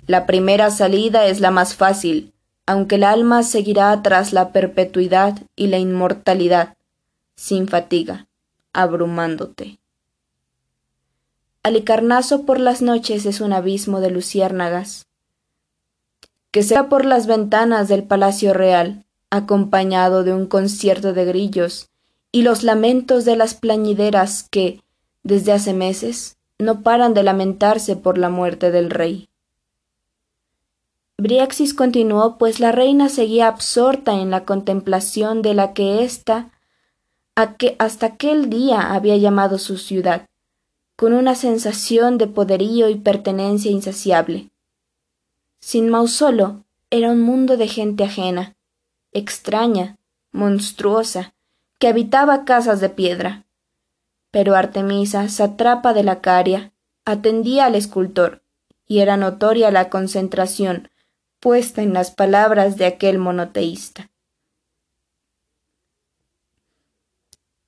La 0.08 0.26
primera 0.26 0.72
salida 0.72 1.26
es 1.26 1.42
la 1.42 1.52
más 1.52 1.76
fácil, 1.76 2.32
aunque 2.66 2.96
el 2.96 3.04
alma 3.04 3.44
seguirá 3.44 4.02
tras 4.02 4.32
la 4.32 4.54
perpetuidad 4.54 5.38
y 5.58 5.68
la 5.68 5.78
inmortalidad, 5.78 6.78
sin 7.36 7.68
fatiga, 7.68 8.28
abrumándote. 8.72 9.81
Alicarnaso 11.64 12.44
por 12.48 12.60
las 12.60 12.82
noches 12.82 13.28
es 13.28 13.40
un 13.40 13.54
abismo 13.54 14.00
de 14.00 14.10
luciérnagas, 14.10 15.06
que 16.50 16.64
se 16.64 16.84
por 16.86 17.06
las 17.06 17.28
ventanas 17.28 17.88
del 17.88 18.04
Palacio 18.04 18.52
Real, 18.54 19.06
acompañado 19.30 20.24
de 20.24 20.34
un 20.34 20.48
concierto 20.48 21.14
de 21.14 21.24
grillos 21.26 21.88
y 22.32 22.42
los 22.42 22.64
lamentos 22.64 23.26
de 23.26 23.36
las 23.36 23.54
plañideras 23.54 24.48
que, 24.50 24.82
desde 25.22 25.52
hace 25.52 25.74
meses, 25.74 26.38
no 26.58 26.82
paran 26.82 27.14
de 27.14 27.22
lamentarse 27.22 27.96
por 27.96 28.18
la 28.18 28.30
muerte 28.30 28.72
del 28.72 28.90
rey. 28.90 29.30
Briaxis 31.20 31.76
continuó, 31.76 32.40
pues 32.40 32.60
la 32.60 32.72
reina 32.72 33.08
seguía 33.08 33.48
absorta 33.48 34.14
en 34.14 34.32
la 34.32 34.46
contemplación 34.46 35.44
de 35.44 35.54
la 35.54 35.74
que 35.74 36.04
ésta 36.04 36.50
hasta 37.36 38.06
aquel 38.08 38.50
día 38.50 38.94
había 38.94 39.16
llamado 39.18 39.60
su 39.60 39.78
ciudad, 39.78 40.26
con 41.02 41.14
una 41.14 41.34
sensación 41.34 42.20
de 42.20 42.28
poderío 42.28 42.88
y 42.88 42.94
pertenencia 42.94 43.72
insaciable. 43.72 44.52
Sin 45.60 45.90
Mausolo 45.90 46.64
era 46.92 47.10
un 47.10 47.24
mundo 47.24 47.58
de 47.58 47.68
gente 47.68 48.04
ajena, 48.04 48.56
extraña, 49.12 49.98
monstruosa, 50.32 51.34
que 51.80 51.88
habitaba 51.88 52.46
casas 52.46 52.82
de 52.82 52.90
piedra, 52.90 53.46
pero 54.30 54.54
Artemisa, 54.54 55.28
satrapa 55.28 55.96
de 55.96 56.04
la 56.04 56.22
Caria, 56.22 56.72
atendía 57.04 57.66
al 57.66 57.74
escultor, 57.74 58.44
y 58.86 59.00
era 59.00 59.18
notoria 59.18 59.72
la 59.72 59.90
concentración 59.90 60.92
puesta 61.40 61.82
en 61.82 61.96
las 61.96 62.12
palabras 62.12 62.78
de 62.78 62.86
aquel 62.86 63.18
monoteísta. 63.18 64.12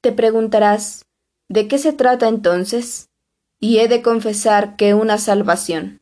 Te 0.01 0.11
preguntarás, 0.11 1.07
¿De 1.49 1.67
qué 1.67 1.77
se 1.77 1.93
trata 1.93 2.27
entonces? 2.27 3.09
Y 3.63 3.79
he 3.79 3.87
de 3.87 4.01
confesar 4.01 4.75
que 4.75 4.93
una 4.93 5.17
salvación. 5.17 6.01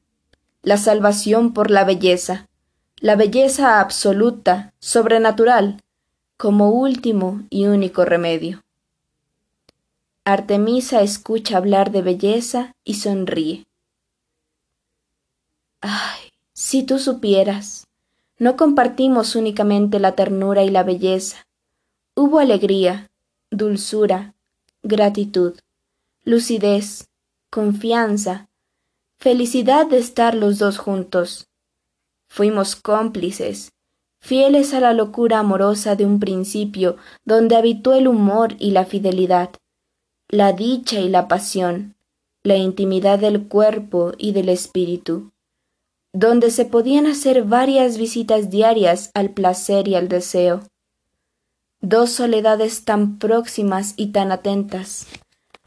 La 0.64 0.78
salvación 0.78 1.54
por 1.54 1.70
la 1.70 1.84
belleza, 1.84 2.50
la 2.96 3.16
belleza 3.16 3.80
absoluta, 3.80 4.74
sobrenatural, 4.80 5.80
como 6.38 6.72
último 6.72 7.44
y 7.52 7.68
único 7.68 8.04
remedio. 8.04 8.64
Artemisa 10.26 11.04
escucha 11.04 11.58
hablar 11.58 11.92
de 11.92 12.02
belleza 12.02 12.74
y 12.84 12.96
sonríe. 12.96 13.68
Ay, 15.82 16.32
si 16.54 16.82
tú 16.82 16.98
supieras, 16.98 17.86
no 18.40 18.58
compartimos 18.58 19.36
únicamente 19.36 20.00
la 20.00 20.16
ternura 20.16 20.64
y 20.64 20.72
la 20.72 20.82
belleza. 20.82 21.46
Hubo 22.16 22.40
alegría, 22.40 23.12
dulzura, 23.52 24.34
gratitud, 24.82 25.60
lucidez, 26.24 27.11
confianza, 27.52 28.48
felicidad 29.20 29.86
de 29.86 29.98
estar 29.98 30.36
los 30.36 30.58
dos 30.58 30.78
juntos. 30.78 31.50
Fuimos 32.30 32.78
cómplices, 32.78 33.74
fieles 34.22 34.74
a 34.74 34.80
la 34.80 34.94
locura 34.94 35.40
amorosa 35.40 35.98
de 35.98 36.06
un 36.06 36.22
principio 36.22 36.96
donde 37.26 37.58
habitó 37.58 37.94
el 37.94 38.08
humor 38.08 38.56
y 38.58 38.72
la 38.72 38.86
fidelidad, 38.86 39.50
la 40.30 40.54
dicha 40.54 41.02
y 41.02 41.10
la 41.10 41.28
pasión, 41.28 41.96
la 42.42 42.56
intimidad 42.56 43.20
del 43.20 43.50
cuerpo 43.50 44.14
y 44.18 44.32
del 44.32 44.48
espíritu, 44.48 45.32
donde 46.14 46.52
se 46.52 46.64
podían 46.64 47.06
hacer 47.06 47.44
varias 47.44 47.98
visitas 47.98 48.50
diarias 48.50 49.12
al 49.14 49.32
placer 49.32 49.90
y 49.90 49.96
al 49.96 50.08
deseo. 50.08 50.62
Dos 51.82 52.12
soledades 52.12 52.86
tan 52.86 53.20
próximas 53.20 53.94
y 53.98 54.14
tan 54.14 54.32
atentas, 54.32 55.06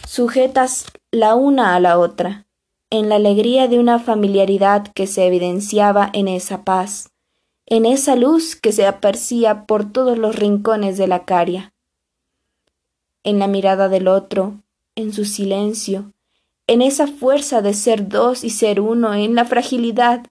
sujetas 0.06 0.86
la 1.10 1.34
una 1.34 1.74
a 1.74 1.80
la 1.80 1.98
otra, 1.98 2.46
en 2.90 3.08
la 3.08 3.16
alegría 3.16 3.68
de 3.68 3.78
una 3.78 3.98
familiaridad 3.98 4.86
que 4.94 5.06
se 5.06 5.26
evidenciaba 5.26 6.10
en 6.12 6.28
esa 6.28 6.64
paz, 6.64 7.10
en 7.66 7.86
esa 7.86 8.14
luz 8.14 8.56
que 8.56 8.72
se 8.72 8.86
apercía 8.86 9.66
por 9.66 9.90
todos 9.90 10.18
los 10.18 10.36
rincones 10.36 10.98
de 10.98 11.06
la 11.06 11.24
caria. 11.24 11.72
En 13.22 13.38
la 13.38 13.46
mirada 13.46 13.88
del 13.88 14.06
otro, 14.08 14.60
en 14.94 15.12
su 15.12 15.24
silencio, 15.24 16.12
en 16.66 16.82
esa 16.82 17.06
fuerza 17.06 17.62
de 17.62 17.74
ser 17.74 18.08
dos 18.08 18.44
y 18.44 18.50
ser 18.50 18.80
uno, 18.80 19.14
en 19.14 19.34
la 19.34 19.44
fragilidad, 19.44 20.26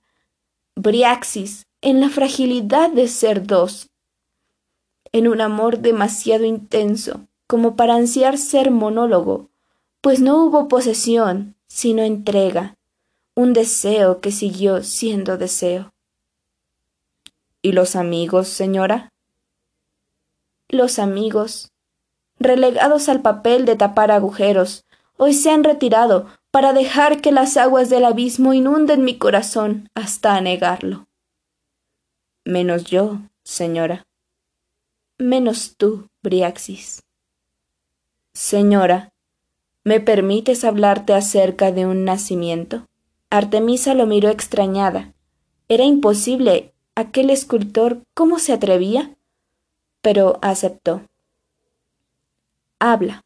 Briaxis, 0.75 1.65
en 1.82 2.00
la 2.00 2.10
fragilidad 2.10 2.92
de 2.92 3.08
ser 3.08 3.46
dos, 3.46 3.89
en 5.12 5.27
un 5.27 5.42
amor 5.42 5.80
demasiado 5.80 6.46
intenso 6.46 7.27
como 7.48 7.75
para 7.75 7.96
ansiar 7.96 8.38
ser 8.38 8.72
monólogo, 8.72 9.50
pues 10.04 10.20
no 10.20 10.44
hubo 10.44 10.68
posesión, 10.68 11.56
sino 11.70 12.02
entrega, 12.02 12.76
un 13.36 13.54
deseo 13.54 14.20
que 14.20 14.34
siguió 14.34 14.84
siendo 14.84 15.38
deseo. 15.38 15.94
¿Y 17.62 17.72
los 17.72 17.96
amigos, 17.96 18.50
señora? 18.50 19.14
Los 20.68 21.00
amigos, 21.00 21.72
relegados 22.38 23.08
al 23.08 23.22
papel 23.22 23.64
de 23.64 23.78
tapar 23.78 24.12
agujeros, 24.12 24.84
hoy 25.16 25.34
se 25.34 25.52
han 25.52 25.64
retirado 25.64 26.28
para 26.52 26.74
dejar 26.74 27.22
que 27.22 27.32
las 27.32 27.56
aguas 27.56 27.90
del 27.90 28.04
abismo 28.04 28.54
inunden 28.54 29.06
mi 29.06 29.18
corazón 29.18 29.88
hasta 29.96 30.36
anegarlo. 30.36 31.06
Menos 32.44 32.84
yo, 32.84 33.20
señora. 33.46 34.04
Menos 35.18 35.78
tú, 35.78 36.10
Briaxis. 36.22 37.04
Señora, 38.34 39.12
¿me 39.84 40.00
permites 40.00 40.63
hablarte 40.63 41.13
acerca 41.13 41.72
de 41.72 41.86
un 41.86 42.06
nacimiento? 42.06 42.88
Artemisa 43.30 43.94
lo 43.94 44.06
miró 44.06 44.30
extrañada. 44.30 45.13
Era 45.67 45.84
imposible 45.84 46.74
aquel 46.96 47.30
escultor 47.30 48.02
cómo 48.13 48.39
se 48.39 48.54
atrevía, 48.54 49.15
pero 50.02 50.39
aceptó. 50.41 51.02
Habla. 52.80 53.24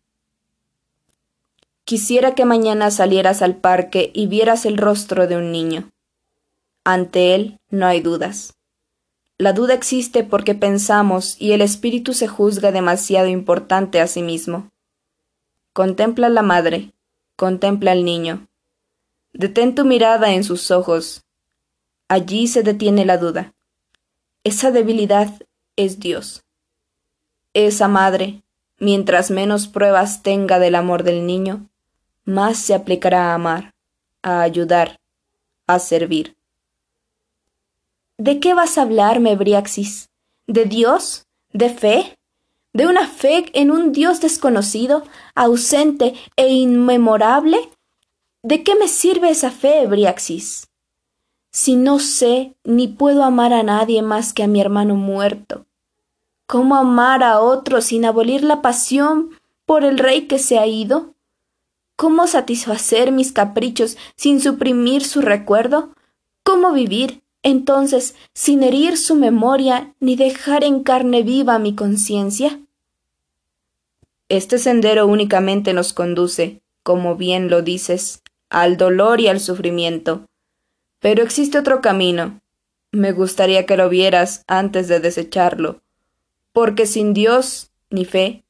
Quisiera 1.83 2.35
que 2.35 2.45
mañana 2.45 2.91
salieras 2.91 3.41
al 3.41 3.55
parque 3.55 4.11
y 4.13 4.27
vieras 4.27 4.65
el 4.65 4.77
rostro 4.77 5.27
de 5.27 5.37
un 5.37 5.51
niño. 5.51 5.89
Ante 6.83 7.35
él 7.35 7.59
no 7.69 7.85
hay 7.85 8.01
dudas. 8.01 8.53
La 9.37 9.53
duda 9.53 9.73
existe 9.73 10.23
porque 10.23 10.55
pensamos 10.55 11.35
y 11.39 11.51
el 11.51 11.61
espíritu 11.61 12.13
se 12.13 12.27
juzga 12.27 12.71
demasiado 12.71 13.27
importante 13.27 14.01
a 14.01 14.07
sí 14.07 14.21
mismo. 14.21 14.69
Contempla 15.77 16.29
la 16.29 16.41
madre, 16.41 16.91
contempla 17.35 17.91
al 17.91 18.03
niño. 18.03 18.47
Detén 19.31 19.75
tu 19.75 19.85
mirada 19.85 20.33
en 20.33 20.43
sus 20.43 20.71
ojos. 20.71 21.23
Allí 22.07 22.47
se 22.47 22.63
detiene 22.63 23.05
la 23.05 23.19
duda. 23.19 23.53
Esa 24.43 24.71
debilidad 24.71 25.31
es 25.75 25.99
Dios. 25.99 26.43
Esa 27.53 27.87
madre, 27.87 28.41
mientras 28.79 29.29
menos 29.29 29.67
pruebas 29.67 30.23
tenga 30.23 30.57
del 30.57 30.73
amor 30.73 31.03
del 31.03 31.27
niño, 31.27 31.69
más 32.25 32.57
se 32.57 32.73
aplicará 32.73 33.29
a 33.29 33.35
amar, 33.35 33.75
a 34.23 34.41
ayudar, 34.41 34.99
a 35.67 35.77
servir. 35.77 36.35
¿De 38.17 38.39
qué 38.39 38.55
vas 38.55 38.79
a 38.79 38.81
hablarme, 38.81 39.35
Briaxis? 39.35 40.09
¿De 40.47 40.65
Dios? 40.65 41.27
¿De 41.53 41.69
fe? 41.69 42.16
¿De 42.77 42.85
una 42.85 43.07
fe 43.07 43.45
en 43.53 43.71
un 43.71 43.91
Dios 43.91 44.21
desconocido, 44.21 45.03
ausente 45.33 46.13
e 46.35 46.49
inmemorable? 46.49 47.57
¿De 48.43 48.61
qué 48.61 48.75
me 48.75 48.87
sirve 48.87 49.31
esa 49.31 49.49
fe, 49.49 49.87
Briaxis? 49.87 50.67
si 51.59 51.75
no 51.75 51.97
sé 51.97 52.55
ni 52.63 52.87
puedo 52.87 53.23
amar 53.23 53.51
a 53.51 53.63
nadie 53.63 54.03
más 54.03 54.31
que 54.31 54.43
a 54.43 54.47
mi 54.47 54.61
hermano 54.61 54.93
muerto? 54.95 55.65
¿Cómo 56.45 56.75
amar 56.75 57.23
a 57.23 57.39
otro 57.39 57.81
sin 57.81 58.05
abolir 58.05 58.43
la 58.43 58.61
pasión 58.61 59.31
por 59.65 59.83
el 59.83 59.97
rey 59.97 60.27
que 60.27 60.37
se 60.37 60.59
ha 60.59 60.67
ido? 60.67 61.15
¿Cómo 61.95 62.27
satisfacer 62.27 63.11
mis 63.11 63.31
caprichos 63.31 63.97
sin 64.15 64.39
suprimir 64.39 65.03
su 65.03 65.21
recuerdo? 65.21 65.95
¿Cómo 66.43 66.73
vivir, 66.73 67.23
entonces, 67.41 68.13
sin 68.35 68.61
herir 68.61 68.95
su 68.95 69.15
memoria 69.15 69.95
ni 69.99 70.15
dejar 70.15 70.63
en 70.63 70.83
carne 70.83 71.23
viva 71.23 71.57
mi 71.57 71.73
conciencia? 71.73 72.59
Este 74.29 74.57
sendero 74.57 75.07
únicamente 75.07 75.73
nos 75.73 75.93
conduce, 75.93 76.61
como 76.83 77.15
bien 77.15 77.49
lo 77.49 77.61
dices, 77.61 78.21
al 78.49 78.75
dolor 78.75 79.21
y 79.21 79.27
al 79.27 79.39
sufrimiento, 79.39 80.27
pero 80.99 81.23
existe 81.23 81.57
otro 81.57 81.81
camino. 81.81 82.41
Me 82.91 83.11
gustaría 83.11 83.65
que 83.65 83.77
lo 83.77 83.87
vieras 83.89 84.43
antes 84.47 84.87
de 84.87 84.99
desecharlo, 84.99 85.81
porque 86.51 86.85
sin 86.85 87.13
Dios 87.13 87.71
ni 87.89 88.03
fe, 88.03 88.43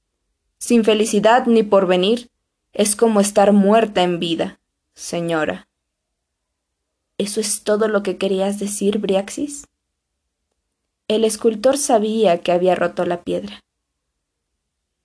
sin 0.57 0.83
felicidad 0.83 1.45
ni 1.45 1.61
porvenir, 1.63 2.29
es 2.73 2.95
como 2.95 3.19
estar 3.19 3.53
muerta 3.53 4.01
en 4.01 4.19
vida, 4.19 4.59
señora. 4.93 5.67
¿Eso 7.19 7.39
es 7.39 7.63
todo 7.63 7.87
lo 7.87 8.03
que 8.03 8.17
querías 8.17 8.59
decir, 8.59 8.99
Briaxis? 8.99 9.65
El 11.07 11.23
escultor 11.23 11.77
sabía 11.77 12.39
que 12.39 12.51
había 12.51 12.75
roto 12.75 13.05
la 13.05 13.23
piedra. 13.23 13.63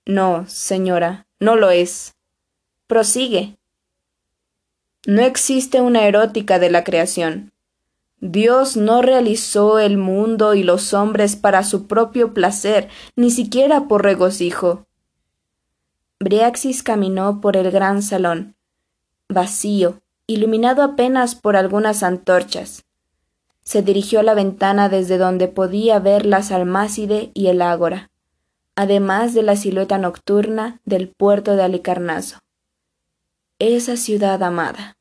No, 0.05 0.45
señora, 0.47 1.27
no 1.39 1.55
lo 1.55 1.69
es. 1.69 2.15
Prosigue. 2.87 3.57
No 5.05 5.21
existe 5.21 5.81
una 5.81 6.05
erótica 6.05 6.59
de 6.59 6.69
la 6.69 6.83
creación. 6.83 7.51
Dios 8.19 8.77
no 8.77 9.01
realizó 9.01 9.79
el 9.79 9.97
mundo 9.97 10.53
y 10.53 10.63
los 10.63 10.93
hombres 10.93 11.35
para 11.35 11.63
su 11.63 11.87
propio 11.87 12.33
placer, 12.33 12.87
ni 13.17 13.31
siquiera 13.31 13.89
por 13.89 14.03
regocijo. 14.03 14.85
Briaxis 16.21 16.83
caminó 16.83 17.41
por 17.41 17.57
el 17.57 17.69
gran 17.69 18.01
salón, 18.01 18.55
vacío, 19.27 20.01
iluminado 20.25 20.83
apenas 20.83 21.35
por 21.35 21.57
algunas 21.57 22.01
antorchas. 22.01 22.85
Se 23.63 23.81
dirigió 23.81 24.21
a 24.21 24.23
la 24.23 24.33
ventana 24.33 24.87
desde 24.87 25.17
donde 25.17 25.49
podía 25.49 25.99
ver 25.99 26.25
la 26.25 26.43
Salmácide 26.43 27.31
y 27.33 27.47
el 27.47 27.61
Ágora, 27.61 28.09
además 28.75 29.33
de 29.33 29.43
la 29.43 29.55
silueta 29.55 29.97
nocturna 29.97 30.79
del 30.85 31.09
puerto 31.09 31.55
de 31.55 31.63
Alicarnaso 31.63 32.43
esa 33.59 33.95
ciudad 33.97 34.43
amada. 34.43 34.97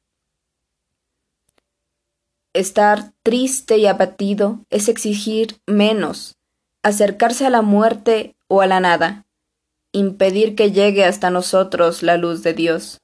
Estar 2.52 3.12
triste 3.22 3.78
y 3.78 3.86
abatido 3.86 4.60
es 4.70 4.88
exigir 4.88 5.58
menos, 5.66 6.36
acercarse 6.82 7.46
a 7.46 7.50
la 7.50 7.62
muerte 7.62 8.36
o 8.46 8.60
a 8.60 8.66
la 8.66 8.80
nada, 8.80 9.24
impedir 9.90 10.54
que 10.54 10.70
llegue 10.70 11.04
hasta 11.04 11.30
nosotros 11.30 12.02
la 12.02 12.16
luz 12.16 12.42
de 12.42 12.52
Dios. 12.52 13.00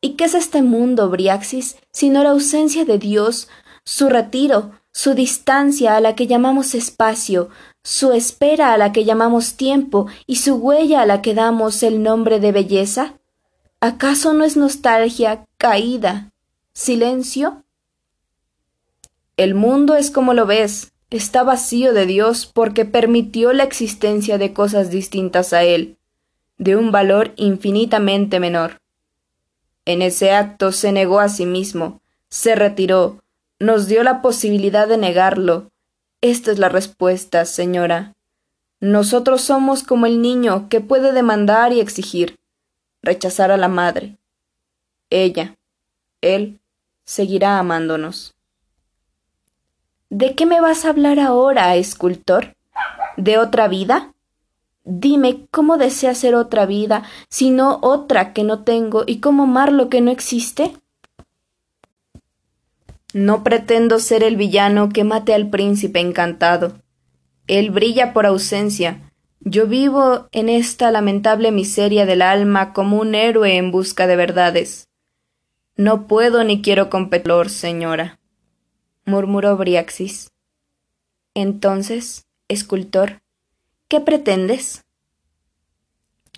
¿Y 0.00 0.14
qué 0.14 0.24
es 0.24 0.34
este 0.34 0.62
mundo, 0.62 1.10
Briaxis, 1.10 1.76
sino 1.92 2.22
la 2.22 2.30
ausencia 2.30 2.84
de 2.84 2.98
Dios, 2.98 3.48
su 3.84 4.08
retiro, 4.08 4.72
su 4.90 5.14
distancia 5.14 5.96
a 5.96 6.00
la 6.00 6.14
que 6.14 6.26
llamamos 6.26 6.74
espacio, 6.74 7.50
su 7.86 8.12
espera 8.12 8.72
a 8.72 8.78
la 8.78 8.90
que 8.90 9.04
llamamos 9.04 9.54
tiempo 9.54 10.08
y 10.26 10.36
su 10.36 10.56
huella 10.56 11.02
a 11.02 11.06
la 11.06 11.22
que 11.22 11.34
damos 11.34 11.84
el 11.84 12.02
nombre 12.02 12.40
de 12.40 12.50
belleza? 12.50 13.14
¿Acaso 13.78 14.32
no 14.32 14.42
es 14.44 14.56
nostalgia, 14.56 15.46
caída, 15.56 16.32
silencio? 16.72 17.62
El 19.36 19.54
mundo 19.54 19.94
es 19.94 20.10
como 20.10 20.34
lo 20.34 20.46
ves, 20.46 20.94
está 21.10 21.44
vacío 21.44 21.92
de 21.92 22.06
Dios 22.06 22.50
porque 22.52 22.86
permitió 22.86 23.52
la 23.52 23.62
existencia 23.62 24.36
de 24.36 24.52
cosas 24.52 24.90
distintas 24.90 25.52
a 25.52 25.62
Él, 25.62 25.96
de 26.58 26.74
un 26.74 26.90
valor 26.90 27.34
infinitamente 27.36 28.40
menor. 28.40 28.80
En 29.84 30.02
ese 30.02 30.32
acto 30.32 30.72
se 30.72 30.90
negó 30.90 31.20
a 31.20 31.28
sí 31.28 31.46
mismo, 31.46 32.00
se 32.30 32.56
retiró, 32.56 33.22
nos 33.60 33.86
dio 33.86 34.02
la 34.02 34.22
posibilidad 34.22 34.88
de 34.88 34.98
negarlo, 34.98 35.70
esta 36.30 36.50
es 36.52 36.58
la 36.58 36.68
respuesta, 36.68 37.44
señora. 37.44 38.14
Nosotros 38.80 39.42
somos 39.42 39.82
como 39.82 40.06
el 40.06 40.20
niño 40.20 40.68
que 40.68 40.80
puede 40.80 41.12
demandar 41.12 41.72
y 41.72 41.80
exigir, 41.80 42.36
rechazar 43.02 43.50
a 43.50 43.56
la 43.56 43.68
madre. 43.68 44.16
Ella, 45.10 45.56
él, 46.20 46.58
seguirá 47.04 47.58
amándonos. 47.58 48.34
¿De 50.10 50.34
qué 50.34 50.46
me 50.46 50.60
vas 50.60 50.84
a 50.84 50.90
hablar 50.90 51.18
ahora, 51.18 51.74
escultor? 51.76 52.54
¿De 53.16 53.38
otra 53.38 53.68
vida? 53.68 54.12
Dime 54.84 55.46
cómo 55.50 55.78
deseas 55.78 56.18
ser 56.18 56.34
otra 56.34 56.66
vida, 56.66 57.02
sino 57.28 57.78
otra 57.82 58.32
que 58.32 58.44
no 58.44 58.62
tengo, 58.62 59.02
y 59.06 59.20
cómo 59.20 59.44
amar 59.44 59.72
lo 59.72 59.88
que 59.88 60.00
no 60.00 60.10
existe. 60.10 60.76
No 63.16 63.42
pretendo 63.42 63.98
ser 63.98 64.22
el 64.22 64.36
villano 64.36 64.90
que 64.90 65.02
mate 65.02 65.32
al 65.32 65.48
príncipe 65.48 66.00
encantado. 66.00 66.82
Él 67.46 67.70
brilla 67.70 68.12
por 68.12 68.26
ausencia. 68.26 69.10
Yo 69.40 69.66
vivo 69.66 70.28
en 70.32 70.50
esta 70.50 70.90
lamentable 70.90 71.50
miseria 71.50 72.04
del 72.04 72.20
alma 72.20 72.74
como 72.74 72.98
un 72.98 73.14
héroe 73.14 73.56
en 73.56 73.70
busca 73.70 74.06
de 74.06 74.16
verdades. 74.16 74.90
No 75.76 76.06
puedo 76.06 76.44
ni 76.44 76.60
quiero 76.60 76.90
competir, 76.90 77.48
señora, 77.48 78.20
murmuró 79.06 79.56
Briaxis. 79.56 80.30
Entonces, 81.32 82.26
escultor, 82.48 83.22
¿qué 83.88 84.02
pretendes? 84.02 84.84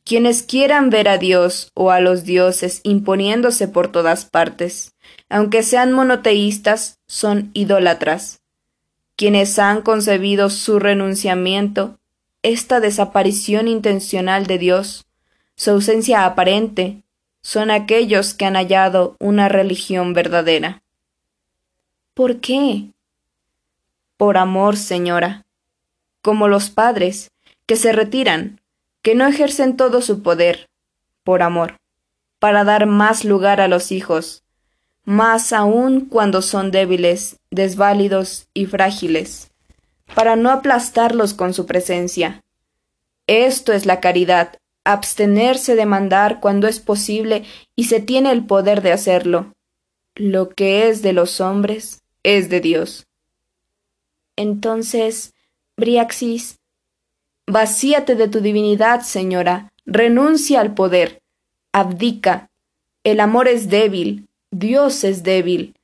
Quienes 0.09 0.43
quieran 0.43 0.89
ver 0.89 1.07
a 1.07 1.19
Dios 1.19 1.71
o 1.75 1.91
a 1.91 2.01
los 2.01 2.25
dioses 2.25 2.81
imponiéndose 2.83 3.69
por 3.69 3.93
todas 3.93 4.25
partes, 4.25 4.95
aunque 5.29 5.63
sean 5.63 5.93
monoteístas, 5.93 6.99
son 7.07 7.51
idólatras. 7.53 8.41
Quienes 9.17 9.59
han 9.59 9.83
concebido 9.83 10.49
su 10.49 10.79
renunciamiento, 10.79 11.99
esta 12.43 12.81
desaparición 12.81 13.69
intencional 13.69 14.47
de 14.47 14.57
Dios, 14.57 15.05
su 15.57 15.73
ausencia 15.73 16.25
aparente, 16.25 17.03
son 17.43 17.71
aquellos 17.71 18.33
que 18.33 18.47
han 18.47 18.55
hallado 18.55 19.15
una 19.21 19.51
religión 19.51 20.15
verdadera. 20.15 20.83
¿Por 22.15 22.41
qué? 22.41 22.93
Por 24.17 24.39
amor, 24.39 24.79
señora, 24.79 25.45
como 26.23 26.49
los 26.49 26.71
padres, 26.71 27.31
que 27.67 27.77
se 27.77 27.93
retiran, 27.93 28.59
que 29.09 29.15
no 29.15 29.27
ejercen 29.27 29.79
todo 29.79 30.03
su 30.03 30.23
poder, 30.23 30.69
por 31.25 31.43
amor, 31.43 31.79
para 32.39 32.63
dar 32.63 32.85
más 32.85 33.25
lugar 33.25 33.59
a 33.59 33.67
los 33.67 33.91
hijos, 33.91 34.43
más 35.07 35.55
aún 35.55 36.01
cuando 36.05 36.43
son 36.43 36.71
débiles, 36.71 37.39
desválidos 37.51 38.49
y 38.53 38.67
frágiles, 38.67 39.51
para 40.15 40.37
no 40.37 40.51
aplastarlos 40.51 41.33
con 41.33 41.55
su 41.55 41.65
presencia. 41.65 42.45
Esto 43.27 43.73
es 43.73 43.87
la 43.87 44.01
caridad, 44.01 44.59
abstenerse 44.85 45.75
de 45.75 45.87
mandar 45.87 46.41
cuando 46.41 46.69
es 46.69 46.79
posible 46.79 47.45
y 47.75 47.85
se 47.85 48.01
tiene 48.01 48.31
el 48.31 48.45
poder 48.45 48.83
de 48.83 48.93
hacerlo. 48.93 49.55
Lo 50.17 50.51
que 50.51 50.91
es 50.91 51.01
de 51.01 51.15
los 51.15 51.41
hombres 51.41 52.03
es 52.25 52.51
de 52.51 52.61
Dios. 52.61 53.07
Entonces, 54.37 55.33
Briaxis, 55.79 56.58
vacíate 57.49 58.15
de 58.15 58.29
tu 58.29 58.41
divinidad, 58.41 59.01
señora, 59.01 59.73
renuncia 59.87 60.61
al 60.61 60.75
poder, 60.75 61.23
abdica. 61.73 62.51
El 63.05 63.21
amor 63.21 63.49
es 63.49 63.71
débil, 63.71 64.29
Dios 64.51 65.03
es 65.03 65.23
débil. 65.23 65.75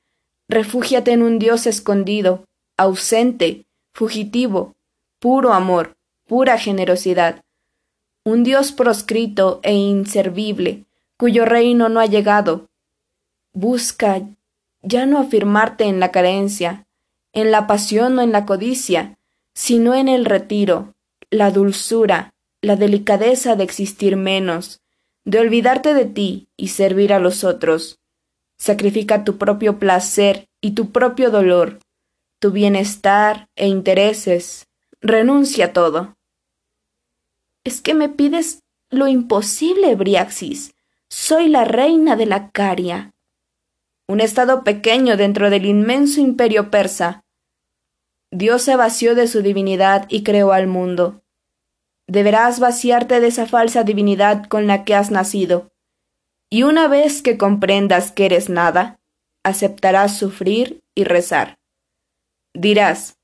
Refúgiate 0.47 1.11
en 1.11 1.23
un 1.23 1.39
Dios 1.39 1.65
escondido, 1.65 2.45
ausente, 2.77 3.65
fugitivo, 3.93 4.75
puro 5.19 5.53
amor, 5.53 5.95
pura 6.27 6.59
generosidad. 6.59 7.43
Un 8.23 8.43
Dios 8.43 8.71
proscrito 8.71 9.59
e 9.63 9.73
inservible, 9.73 10.83
cuyo 11.17 11.45
reino 11.45 11.89
no 11.89 11.99
ha 11.99 12.05
llegado. 12.05 12.67
Busca 13.53 14.21
ya 14.83 15.07
no 15.07 15.17
afirmarte 15.17 15.85
en 15.85 15.99
la 15.99 16.11
carencia, 16.11 16.85
en 17.33 17.49
la 17.49 17.65
pasión 17.65 18.19
o 18.19 18.21
en 18.21 18.31
la 18.31 18.45
codicia, 18.45 19.17
sino 19.55 19.95
en 19.95 20.09
el 20.09 20.25
retiro, 20.25 20.94
la 21.35 21.51
dulzura, 21.51 22.33
la 22.61 22.75
delicadeza 22.75 23.55
de 23.55 23.63
existir 23.63 24.15
menos, 24.15 24.81
de 25.25 25.39
olvidarte 25.39 25.93
de 25.93 26.05
ti 26.05 26.47
y 26.57 26.69
servir 26.69 27.13
a 27.13 27.19
los 27.19 27.43
otros. 27.43 27.99
Sacrifica 28.57 29.23
tu 29.23 29.37
propio 29.37 29.79
placer 29.79 30.47
y 30.61 30.71
tu 30.71 30.91
propio 30.91 31.29
dolor, 31.29 31.79
tu 32.39 32.51
bienestar 32.51 33.49
e 33.55 33.67
intereses. 33.67 34.67
Renuncia 35.01 35.65
a 35.65 35.73
todo. 35.73 36.15
Es 37.63 37.81
que 37.81 37.93
me 37.93 38.09
pides 38.09 38.63
lo 38.89 39.07
imposible, 39.07 39.95
Briaxis. 39.95 40.73
Soy 41.09 41.49
la 41.49 41.65
reina 41.65 42.15
de 42.15 42.25
la 42.25 42.51
Caria. 42.51 43.13
Un 44.07 44.21
estado 44.21 44.63
pequeño 44.63 45.17
dentro 45.17 45.49
del 45.49 45.65
inmenso 45.65 46.21
imperio 46.21 46.69
persa. 46.71 47.25
Dios 48.31 48.61
se 48.61 48.75
vació 48.75 49.15
de 49.15 49.27
su 49.27 49.41
divinidad 49.41 50.05
y 50.09 50.23
creó 50.23 50.51
al 50.51 50.67
mundo. 50.67 51.24
Deberás 52.07 52.59
vaciarte 52.59 53.19
de 53.19 53.27
esa 53.27 53.45
falsa 53.47 53.83
divinidad 53.83 54.45
con 54.45 54.67
la 54.67 54.83
que 54.83 54.95
has 54.95 55.11
nacido 55.11 55.71
y 56.49 56.63
una 56.63 56.87
vez 56.87 57.21
que 57.21 57.37
comprendas 57.37 58.11
que 58.11 58.25
eres 58.25 58.49
nada, 58.49 58.99
aceptarás 59.43 60.17
sufrir 60.17 60.83
y 60.93 61.03
rezar. 61.03 61.59
Dirás, 62.53 63.17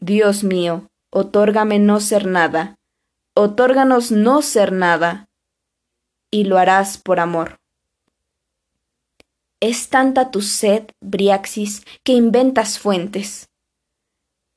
Dios 0.00 0.44
mío, 0.44 0.88
otórgame 1.10 1.78
no 1.78 2.00
ser 2.00 2.26
nada, 2.26 2.78
otórganos 3.34 4.10
no 4.12 4.42
ser 4.42 4.72
nada, 4.72 5.28
y 6.30 6.44
lo 6.44 6.58
harás 6.58 6.96
por 6.96 7.20
amor. 7.20 7.60
Es 9.60 9.90
tanta 9.90 10.30
tu 10.30 10.40
sed, 10.40 10.84
Briaxis, 11.00 11.84
que 12.02 12.12
inventas 12.12 12.78
fuentes. 12.78 13.50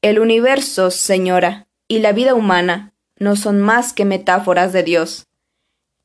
El 0.01 0.19
universo, 0.19 0.91
señora, 0.91 1.67
y 1.89 1.99
la 1.99 2.13
vida 2.13 2.36
humana 2.36 2.92
no 3.23 3.38
son 3.38 3.62
más 3.62 3.93
que 3.93 4.05
metáforas 4.05 4.73
de 4.73 4.83
Dios. 4.83 5.27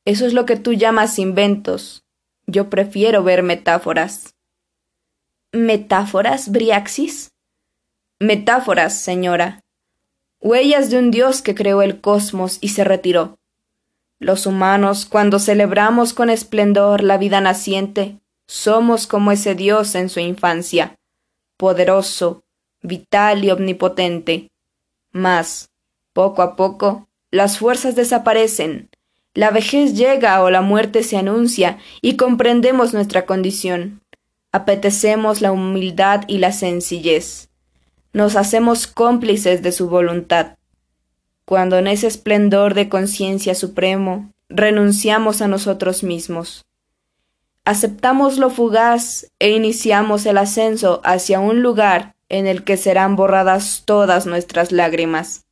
Eso 0.05 0.25
es 0.25 0.33
lo 0.33 0.45
que 0.45 0.55
tú 0.55 0.73
llamas 0.73 1.19
inventos. 1.19 2.05
Yo 2.47 2.69
prefiero 2.69 3.23
ver 3.23 3.43
metáforas. 3.43 4.35
¿Metáforas, 5.51 6.49
Briaxis? 6.49 7.31
Metáforas, 8.19 8.99
señora. 8.99 9.61
Huellas 10.39 10.89
de 10.89 10.97
un 10.97 11.11
Dios 11.11 11.41
que 11.41 11.53
creó 11.53 11.81
el 11.81 11.99
cosmos 11.99 12.57
y 12.61 12.69
se 12.69 12.85
retiró. 12.85 13.37
Los 14.19 14.45
humanos, 14.45 15.05
cuando 15.05 15.39
celebramos 15.39 16.13
con 16.13 16.29
esplendor 16.29 17.03
la 17.03 17.17
vida 17.17 17.41
naciente, 17.41 18.19
somos 18.47 19.07
como 19.07 19.33
ese 19.33 19.55
Dios 19.55 19.93
en 19.95 20.07
su 20.07 20.21
infancia, 20.21 20.95
poderoso, 21.57 22.43
vital 22.81 23.43
y 23.43 23.51
omnipotente. 23.51 24.49
Mas, 25.11 25.69
poco 26.13 26.41
a 26.41 26.55
poco, 26.55 27.08
las 27.31 27.57
fuerzas 27.57 27.95
desaparecen, 27.95 28.89
la 29.35 29.51
vejez 29.51 29.93
llega 29.95 30.41
o 30.43 30.49
la 30.49 30.61
muerte 30.61 31.03
se 31.03 31.15
anuncia 31.15 31.77
y 32.01 32.17
comprendemos 32.17 32.93
nuestra 32.93 33.25
condición. 33.25 34.01
Apetecemos 34.51 35.41
la 35.41 35.51
humildad 35.51 36.23
y 36.27 36.39
la 36.39 36.51
sencillez. 36.51 37.49
Nos 38.11 38.35
hacemos 38.35 38.87
cómplices 38.87 39.61
de 39.61 39.71
su 39.71 39.87
voluntad. 39.87 40.57
Cuando 41.45 41.77
en 41.77 41.87
ese 41.87 42.07
esplendor 42.07 42.73
de 42.73 42.89
conciencia 42.89 43.53
supremo 43.53 44.31
renunciamos 44.49 45.41
a 45.41 45.47
nosotros 45.47 46.03
mismos. 46.03 46.65
Aceptamos 47.65 48.39
lo 48.39 48.49
fugaz 48.49 49.27
e 49.37 49.51
iniciamos 49.51 50.25
el 50.25 50.39
ascenso 50.39 51.01
hacia 51.03 51.39
un 51.39 51.61
lugar 51.61 52.15
en 52.29 52.47
el 52.47 52.63
que 52.63 52.77
serán 52.77 53.15
borradas 53.15 53.83
todas 53.85 54.25
nuestras 54.25 54.71
lágrimas. 54.71 55.45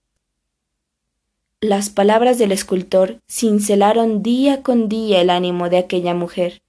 Las 1.62 1.89
palabras 1.89 2.38
del 2.38 2.52
escultor 2.52 3.20
cincelaron 3.28 4.22
día 4.22 4.62
con 4.62 4.89
día 4.89 5.22
el 5.22 5.32
ánimo 5.32 5.70
de 5.70 5.80
aquella 5.80 6.13
mujer, 6.13 6.62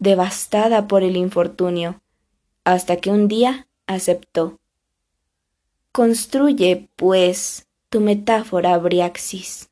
devastada 0.00 0.88
por 0.88 1.04
el 1.04 1.16
infortunio, 1.16 2.00
hasta 2.64 2.96
que 2.96 3.10
un 3.10 3.28
día 3.28 3.68
aceptó. 3.86 4.58
Construye, 5.92 6.88
pues, 6.96 7.68
tu 7.88 8.00
metáfora, 8.00 8.76
Briaxis. 8.78 9.65